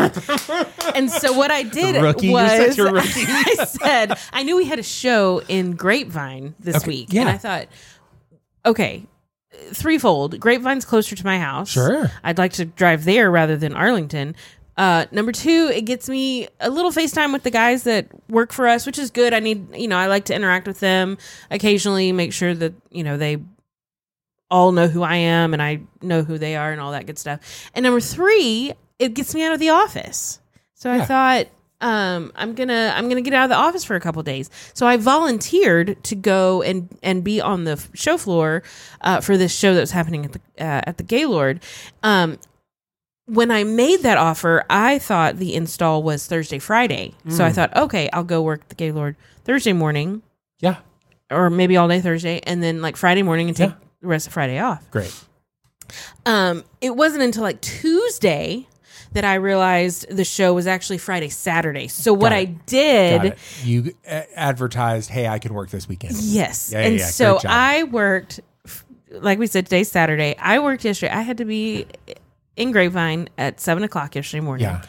[0.94, 3.24] and so what I did Rookie, was such a rookie.
[3.26, 7.22] I said I knew we had a show in Grapevine this Okay, week, yeah.
[7.22, 7.66] and I thought,
[8.64, 9.04] okay,
[9.72, 10.38] threefold.
[10.40, 11.70] Grapevine's closer to my house.
[11.70, 12.10] Sure.
[12.22, 14.34] I'd like to drive there rather than Arlington.
[14.76, 18.66] Uh, number two, it gets me a little FaceTime with the guys that work for
[18.66, 19.34] us, which is good.
[19.34, 21.18] I need, you know, I like to interact with them
[21.50, 23.38] occasionally, make sure that, you know, they
[24.50, 27.18] all know who I am and I know who they are and all that good
[27.18, 27.70] stuff.
[27.74, 30.40] And number three, it gets me out of the office.
[30.74, 31.46] So I thought,
[31.82, 34.48] um, I'm gonna I'm gonna get out of the office for a couple days.
[34.72, 38.62] So I volunteered to go and and be on the show floor
[39.02, 41.60] uh, for this show that was happening at the uh, at the Gaylord.
[42.02, 42.38] Um,
[43.26, 47.14] when I made that offer, I thought the install was Thursday Friday.
[47.28, 47.46] So Mm.
[47.46, 50.22] I thought, okay, I'll go work the Gaylord Thursday morning
[50.60, 50.76] Yeah.
[51.30, 53.76] or maybe all day Thursday, and then like Friday morning and take Yeah.
[54.00, 54.90] the rest of Friday off.
[54.90, 55.14] Great.
[56.26, 58.66] Um, it wasn't until like Tuesday
[59.12, 61.88] that I realized the show was actually Friday Saturday.
[61.88, 63.36] So what I did.
[63.62, 66.14] You uh, advertised, hey, I can work this weekend.
[66.16, 67.06] yes, Yeah, yeah, and yeah.
[67.06, 68.40] so I worked,
[69.10, 70.36] like we said, today's Saturday.
[70.38, 71.12] I worked yesterday.
[71.12, 71.86] I had to be
[72.56, 74.66] in Grapevine at seven o'clock yesterday morning.
[74.66, 74.82] Yeah.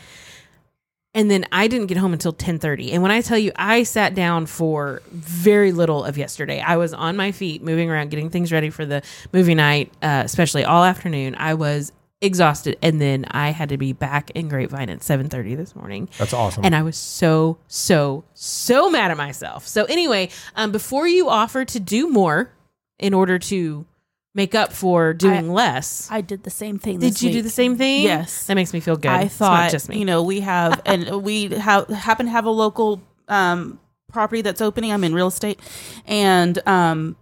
[1.15, 2.91] and then I didn't get home until 10:30.
[2.91, 6.59] And when I tell you I sat down for very little of yesterday.
[6.59, 9.01] I was on my feet moving around getting things ready for the
[9.31, 11.35] movie night, uh, especially all afternoon.
[11.37, 11.91] I was
[12.23, 16.09] exhausted and then I had to be back in Grapevine at 7:30 this morning.
[16.17, 16.63] That's awesome.
[16.65, 19.67] And I was so so so mad at myself.
[19.67, 22.51] So anyway, um, before you offer to do more
[22.97, 23.85] in order to
[24.35, 26.99] make up for doing less, I did the same thing.
[26.99, 28.03] did this you do the same thing?
[28.03, 28.45] Yes.
[28.47, 29.11] that makes me feel good.
[29.11, 29.99] I It's not thought, just me.
[29.99, 33.79] you know, we have, and we have happen to have a local um,
[34.11, 34.91] property that's opening.
[34.91, 35.59] I'm in real estate,
[36.07, 37.15] and um,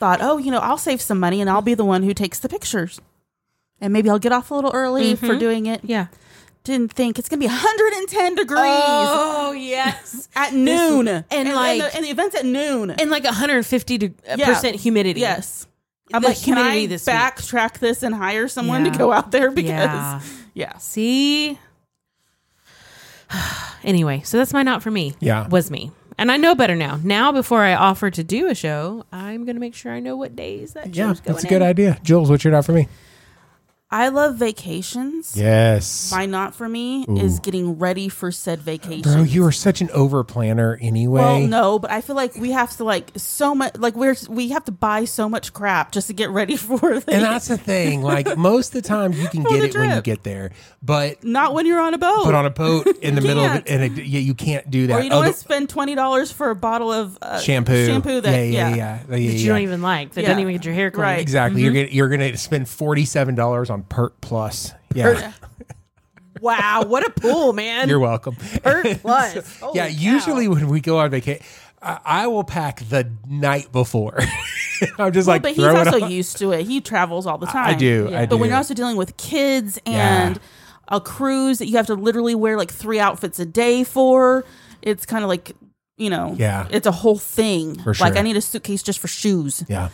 [0.00, 2.40] thought, oh, you know, I'll save some money and I'll be the one who takes
[2.40, 3.00] the pictures,
[3.82, 5.38] and maybe I'll get off a little early for mm-hmm.
[5.38, 5.80] doing it.
[5.84, 6.06] Yeah.
[6.64, 10.28] Didn't think it's gonna be 110 degrees Oh yes.
[10.36, 12.90] at noon, and and, like- the, and the event's at noon.
[12.92, 14.46] and like 150 de- uh, Yeah.
[14.46, 15.20] percent humidity.
[15.20, 15.66] Yes.
[16.14, 17.16] I'm The like, can I humidity this week.
[17.16, 18.92] backtrack this and hire someone Yeah.
[18.92, 20.20] to go out there because, Yeah.
[20.54, 20.76] yeah.
[20.78, 21.58] See.
[23.84, 25.14] anyway, so that's my not for me.
[25.20, 25.48] Yeah.
[25.48, 27.00] was me, and I know better now.
[27.02, 30.36] Now, before I offer to do a show, I'm gonna make sure I know what
[30.36, 31.18] days that Yeah, going.
[31.24, 31.68] that's a good in.
[31.68, 31.98] idea.
[32.02, 32.86] Jules, what's your not for me?
[33.92, 35.36] I love vacations.
[35.36, 36.10] Yes.
[36.10, 39.02] My not for me is getting ready for said vacation.
[39.02, 41.20] Bro, you are such an over planner anyway.
[41.20, 44.48] well, no, but I feel like we have to like so much like we're we
[44.48, 47.58] have to buy so much crap just to get ready for the And that's the
[47.58, 48.00] thing.
[48.02, 51.22] Like most of the time, you can get the it when you get there, but
[51.22, 52.24] not when you're on a boat.
[52.24, 54.86] but on a boat in the middle of it, and it, yeah, you can't do
[54.86, 55.00] that.
[55.00, 57.84] or you don't Other- want to spend twenty dollars for a bottle of uh, shampoo,
[57.86, 58.76] Shampoo that yeah, yeah, yeah, yeah.
[58.76, 60.12] yeah, that yeah, you don't even like.
[60.14, 60.28] That Yeah.
[60.28, 61.02] doesn't even get your hair clean.
[61.02, 61.20] Right.
[61.20, 61.62] exactly.
[61.62, 64.72] You're gonna you're gonna spend forty seven dollars on Pert Plus.
[64.94, 65.32] Yeah,
[66.40, 67.88] Wow, what a pool, man!
[67.88, 68.36] you're welcome.
[68.36, 69.60] Pert Plus.
[69.60, 69.94] Holy yeah, cow.
[69.96, 71.44] usually when we go on vacation,
[71.80, 74.18] I, I will pack the night before.
[74.98, 76.10] I'm just Well, like, but he's also on.
[76.10, 76.66] used to it.
[76.66, 77.66] He travels all the time.
[77.68, 80.26] I do, I But when you're also dealing with kids Yeah.
[80.26, 80.40] and
[80.88, 84.44] a cruise that you have to literally wear like three outfits a day for,
[84.80, 85.52] it's kind of like
[85.98, 86.66] you know, Yeah.
[86.70, 87.78] it's a whole thing.
[87.80, 88.16] For Like.
[88.16, 89.62] I need a suitcase just for shoes.
[89.68, 89.90] Yeah,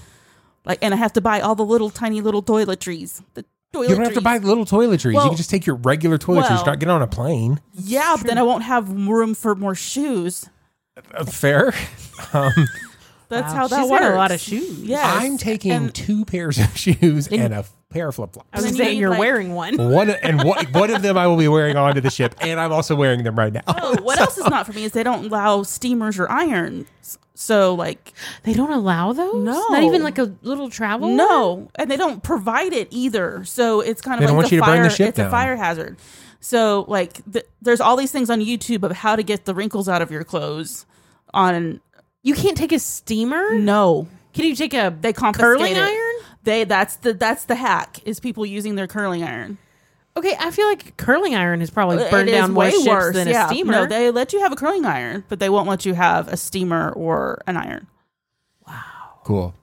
[0.64, 3.22] Like, and I have to buy all the little tiny little toiletries.
[3.34, 3.44] The
[3.74, 3.88] toiletries.
[3.88, 5.14] you don't have to buy little toiletries.
[5.14, 6.48] you can just take your regular toiletries.
[6.50, 7.60] well- not get on a plane.
[7.74, 10.48] Yeah, but then I won't have room for more shoes.
[11.14, 11.72] Uh, Fair.
[13.28, 14.02] That's Wow, how that she's works.
[14.04, 14.82] got a lot of shoes.
[14.82, 15.04] Yes.
[15.22, 18.48] I'm taking And- two pairs of shoes and a pair of flip flops.
[18.52, 19.76] I was then gonna you you're like- wearing one.
[19.76, 22.72] One and one, one of them I will be wearing onto the ship, and I'm
[22.72, 23.62] also wearing them right now.
[23.66, 26.86] Oh, what else is not for me is they don't allow steamers or irons.
[27.34, 28.12] So like
[28.42, 29.44] They don't allow those.
[29.44, 29.64] No.
[29.68, 31.08] not even like a little travel.
[31.10, 33.44] no, and they don't provide it either.
[33.44, 34.76] So it's kind of They like don't want the you to fire.
[34.76, 35.26] burn the ship it's down.
[35.26, 35.98] a fire hazard.
[36.40, 39.88] So like th- there's all these things on YouTube of how to get the wrinkles
[39.88, 40.84] out of your clothes.
[41.34, 41.80] On
[42.28, 43.54] you can't take a steamer.
[43.54, 45.78] no, Can you take a they confiscate curling it.
[45.82, 46.14] iron?
[46.44, 49.58] They that's the that's the hack is people using their curling iron.
[50.16, 52.86] Okay, I feel like curling iron has probably It burned is down more way ships
[52.86, 53.46] worse, than yeah.
[53.46, 53.72] a steamer.
[53.72, 56.36] No, they let you have a curling iron, but they won't let you have a
[56.36, 57.86] steamer or an iron.
[58.66, 58.82] Wow.
[59.24, 59.54] Cool.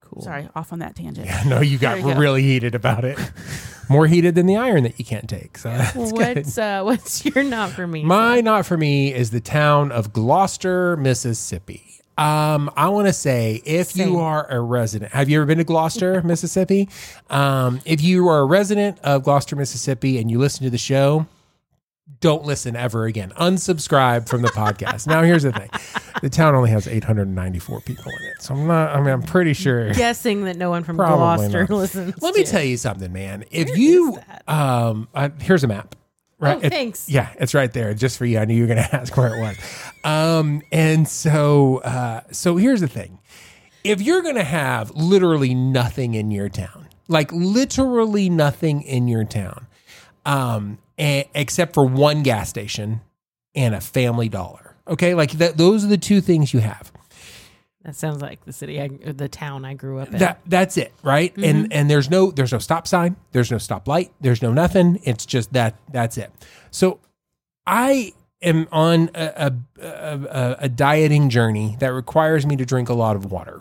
[0.00, 0.22] cool.
[0.22, 1.28] Sorry, off on that tangent.
[1.28, 2.20] I know you got There you go.
[2.20, 3.18] really heated about it.
[3.88, 5.56] More heated than the iron that you can't take.
[5.58, 6.12] So that's good.
[6.36, 8.04] what's uh, what's your not for me?
[8.04, 11.87] My not for me is the town of Gloster, Mississippi.
[12.18, 14.08] Um, I want to say if Same.
[14.08, 16.88] you are a resident, have you ever been to Gloster, Mississippi?
[17.30, 21.26] Um, if you are a resident of Gloster, Mississippi, and you listen to the show,
[22.20, 23.32] don't listen ever again.
[23.38, 25.06] Unsubscribe from the podcast.
[25.06, 25.68] Now, here's the thing:
[26.22, 28.96] the town only has 894 people in it, so I'm not.
[28.96, 29.92] I mean, I'm pretty sure.
[29.94, 31.70] guessing that no one from Gloster not.
[31.70, 32.20] listens.
[32.22, 33.44] Let me tell you something, man.
[33.52, 35.94] If Where you, um, uh, here's a map.
[36.40, 36.56] Right.
[36.56, 37.08] Oh, It- thanks.
[37.10, 38.38] yeah, it's right there, just for you.
[38.38, 39.56] I knew you were going to ask where it was.
[40.04, 43.18] Um, and so, uh, so here's the thing:
[43.84, 49.24] if you're going to have literally nothing in your town, like literally nothing in your
[49.24, 49.66] town,
[50.24, 53.00] um, a- except for one gas station
[53.54, 56.92] and a Family Dollar, okay, like that, those are the two things you have.
[57.84, 60.18] That sounds like the city, I, or the town I grew up in.
[60.18, 61.44] that that's it right Mm-hmm.
[61.44, 65.00] and and there's no there's no stop sign there's no stop light there's no nothing
[65.04, 66.30] it's just that that's it
[66.70, 66.98] so
[67.66, 68.12] i
[68.42, 73.16] am on a, a, a, a dieting journey that requires me to drink a lot
[73.16, 73.60] of water.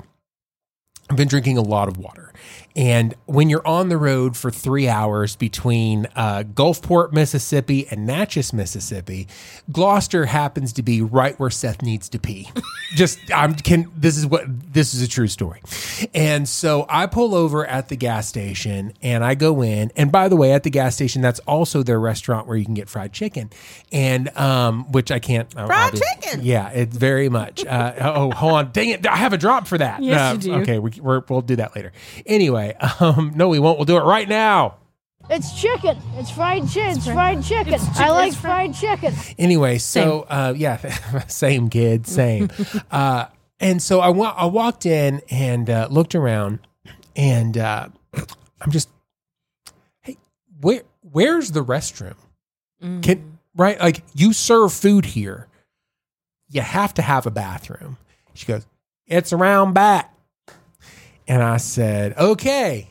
[1.10, 2.27] I've been drinking a lot of water
[2.76, 8.54] and when you're on the road for three hours between uh, Gulfport, Mississippi, and Natchez,
[8.54, 9.28] Mississippi,
[9.72, 12.50] Gloster happens to be right where Seth needs to pee.
[12.96, 15.62] Just I'm can this is what this is a true story.
[16.14, 19.92] And so I pull over at the gas station and I go in.
[19.96, 22.74] And by the way, at the gas station, that's also their restaurant where you can
[22.76, 23.50] get fried chicken,
[23.92, 25.52] and um, which I can't.
[25.52, 26.42] Fried obvi- chicken?
[26.46, 27.66] Yeah, it's very much.
[27.66, 29.08] Uh, oh, hold on, dang it!
[29.08, 30.02] I have a drop for that.
[30.04, 30.54] Yes, Uh, you do.
[30.62, 31.92] Okay, we, we're, we'll do that later.
[32.28, 33.78] Anyway, um, no, we won't.
[33.80, 34.76] We'll do it right now.
[35.30, 35.98] It's chicken.
[36.16, 36.96] It's fried chicken.
[36.96, 37.76] It's fried chicken.
[37.96, 39.14] I like fried chicken.
[39.38, 40.78] Anyway, so uh, yeah,
[41.28, 42.50] same kid, same.
[42.92, 43.26] uh,
[43.60, 46.60] and so I wa- I walked in and uh, looked around,
[47.16, 47.90] and uh,
[48.62, 48.90] I'm just,
[50.02, 50.16] hey,
[50.62, 52.16] where where's the restroom?
[52.80, 55.48] Can right like you serve food here,
[56.48, 57.98] you have to have a bathroom.
[58.34, 58.66] She goes,
[59.08, 60.14] it's around back,
[61.28, 62.90] and I said, okay.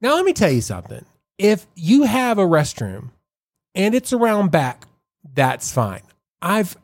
[0.00, 1.04] Now let me tell you something.
[1.38, 3.10] If you have a restroom
[3.74, 4.86] and it's around back,
[5.34, 6.02] that's fine.
[6.42, 6.76] I've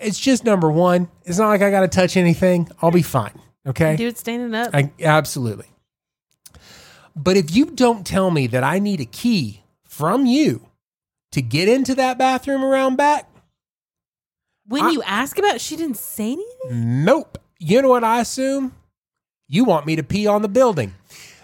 [0.00, 1.08] It's just number one.
[1.24, 2.68] It's not like I got to touch anything.
[2.80, 3.38] I'll be fine.
[3.66, 3.96] Okay.
[3.96, 4.70] Do it standing up.
[4.74, 5.66] I, absolutely.
[7.16, 10.66] But if you don't tell me that I need a key from you
[11.32, 13.28] to get into that bathroom around back,
[14.66, 17.04] when I- you ask about it, she didn't say anything.
[17.04, 17.38] nope.
[17.58, 18.72] You know what I assume?
[19.52, 20.94] You want me to pee on the building.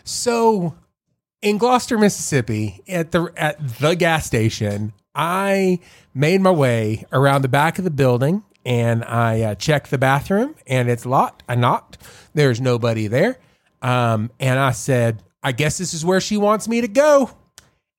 [0.05, 0.77] So
[1.43, 5.81] in Gloster, Mississippi, at the at the gas station, I
[6.15, 10.55] made my way around the back of the building and I uh, checked the bathroom
[10.69, 11.43] and it's locked.
[11.49, 11.99] I knocked.
[12.33, 13.39] There's nobody there.
[13.83, 17.31] Um, and I said, I guess this is where she wants me to go.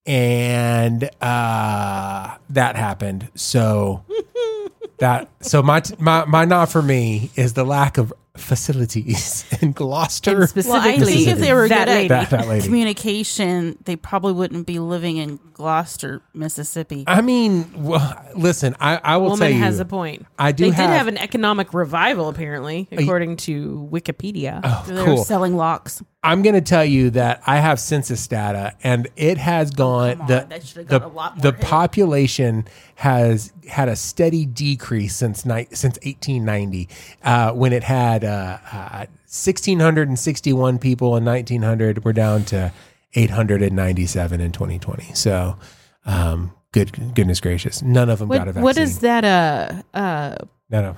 [0.05, 3.30] And uh, that happened.
[3.36, 4.05] So
[4.99, 10.41] that so my my my not for me is the lack of facilities in Gloster.
[10.41, 12.13] And specifically, Well, I think if they were that good lady.
[12.13, 12.65] At that lady.
[12.65, 17.03] communication, they probably wouldn't be living in Gloster, Mississippi.
[17.07, 20.25] I mean, well, listen, I, I will tell woman you, has a point.
[20.38, 24.61] I do They have, did have an economic revival, apparently, according to Wikipedia.
[24.63, 25.23] oh, They're cool.
[25.23, 26.03] selling locks.
[26.23, 30.19] I'm going to tell you that I have census data, and it has gone.
[30.21, 35.15] Oh, the that should've the, got a lot the population has had a steady decrease
[35.15, 36.89] since ni- since 1890,
[37.23, 42.03] uh, when it had uh, uh, 1,661 people in 1900.
[42.05, 42.71] We're down to
[43.13, 45.13] 897 in 2020.
[45.13, 45.57] So,
[46.05, 48.63] um, good goodness gracious, none of them got a What, vaccine.
[48.63, 50.36] what does that uh uh
[50.69, 50.95] no, no.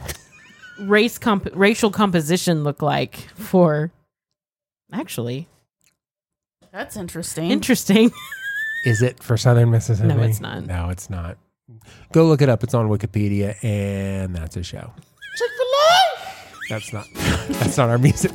[0.86, 3.92] race comp- racial composition look like for?
[4.92, 5.48] Actually,
[6.72, 7.52] That's interesting.
[7.52, 8.12] interesting.
[8.86, 10.08] Is it for Southern Mississippi?
[10.08, 10.66] No, it's not.
[10.66, 11.38] No, it's not.
[12.14, 12.64] Go look it up.
[12.64, 14.92] It's on Wikipedia, and that's a show.
[16.70, 17.04] Chick fil A!
[17.04, 17.50] That's not.
[17.60, 18.32] That's not our music.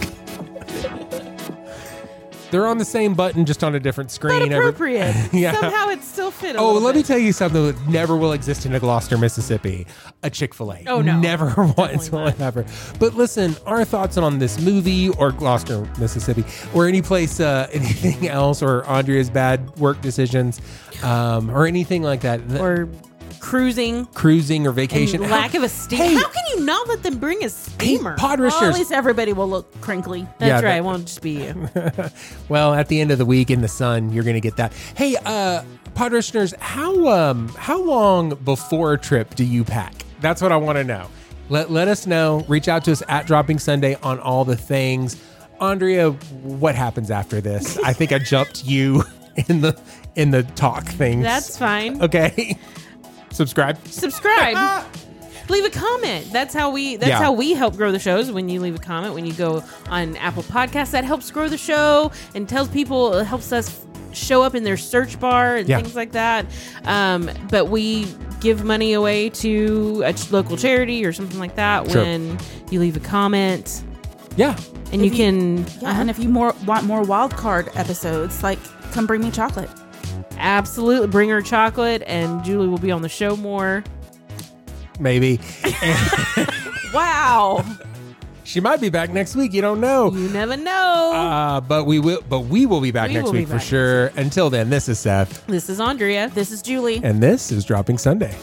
[2.51, 4.39] They're on the same button, just on a different screen.
[4.39, 5.14] Not Every- appropriate.
[5.32, 5.59] Yeah.
[5.59, 6.55] Somehow it still fit.
[6.57, 9.89] Oh, let me tell you something that never will exist in a Gloster, Mississippi.
[10.22, 10.85] A Chick fil A.
[10.87, 11.18] Oh, no.
[11.18, 12.64] Never once will it ever.
[13.01, 18.28] But listen, our thoughts on this movie or Gloster, Mississippi, or any place, uh, anything
[18.28, 20.61] else, or Andrea's bad work decisions,
[21.03, 22.41] um, or anything like that.
[22.61, 22.89] Or
[23.45, 24.07] cruising.
[24.07, 25.22] cruising or vacation.
[25.22, 25.99] And lack of a steam.
[25.99, 26.14] Hey.
[26.14, 28.16] How can you not let them bring a steamer?
[28.16, 30.26] pod Well, at least everybody will look crinkly.
[30.38, 30.62] That's Yeah, right.
[30.62, 31.68] that- it won't just be you.
[32.49, 34.72] Well, at the end of the week in the sun, you're going to get that.
[34.97, 35.62] Hey, uh,
[35.95, 39.95] pod listeners, how um how long before a trip do you pack?
[40.20, 41.09] That's what I want to know.
[41.49, 42.45] Let let us know.
[42.49, 45.22] Reach out to us at Dropping Sunday on all the things.
[45.61, 47.78] Andrea, what happens after this?
[47.78, 49.05] I think I jumped you
[49.49, 49.78] in the
[50.16, 51.22] in the talk things.
[51.22, 52.03] That's fine.
[52.03, 52.59] okay.
[53.35, 53.78] Subscribe.
[53.89, 54.87] Subscribe.
[55.51, 56.32] leave a comment.
[56.32, 57.18] That's how we that's Yeah.
[57.18, 58.30] how we help grow the shows.
[58.30, 61.59] When you leave a comment, when you go on Apple Podcasts, that helps grow the
[61.59, 65.78] show and tells people it helps us show up in their search bar and Yeah.
[65.80, 66.47] things like that.
[66.85, 68.07] Um, but we
[68.41, 72.03] give money away to a ch- local charity or something like that Sure.
[72.03, 72.39] when
[72.70, 73.82] you leave a comment.
[74.37, 74.57] Yeah.
[74.93, 76.01] And you, If you- can Yeah, uh-huh.
[76.03, 78.59] and if you more want more wild card episodes, like
[78.93, 79.68] come bring me chocolate.
[80.39, 83.82] Absolutely bring her chocolate, and Julie will be on the show more.
[85.01, 85.41] Maybe.
[86.93, 87.64] Wow,
[88.45, 89.53] she might be back next week.
[89.53, 90.12] You don't know.
[90.12, 91.11] you never know.
[91.12, 93.55] Uh, but we will but we will be back We next will be week for
[93.55, 94.07] back sure.
[94.16, 95.45] Until then, this is Seth.
[95.49, 96.30] this is Andrea.
[96.32, 97.01] This is Julie.
[97.03, 98.37] And this is Dropping Sunday.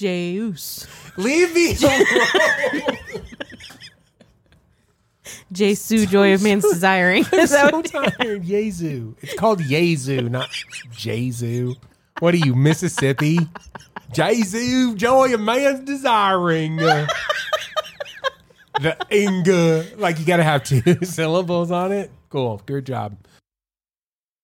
[0.00, 0.86] Jeus.
[1.18, 2.98] Leave me alone.
[5.52, 7.24] Jesu, joy of man's desiring.
[7.24, 8.44] That so tired.
[8.44, 9.14] Yezu.
[9.20, 10.48] It's called Jesu, not
[10.92, 11.74] Jesu.
[12.20, 13.40] What are you, Mississippi?
[14.10, 16.76] Jesu, joy of man's desiring.
[16.76, 17.06] the
[19.12, 19.84] inga.
[19.98, 22.10] Like you got to have two syllables on it.
[22.30, 22.62] Cool.
[22.64, 23.18] Good job.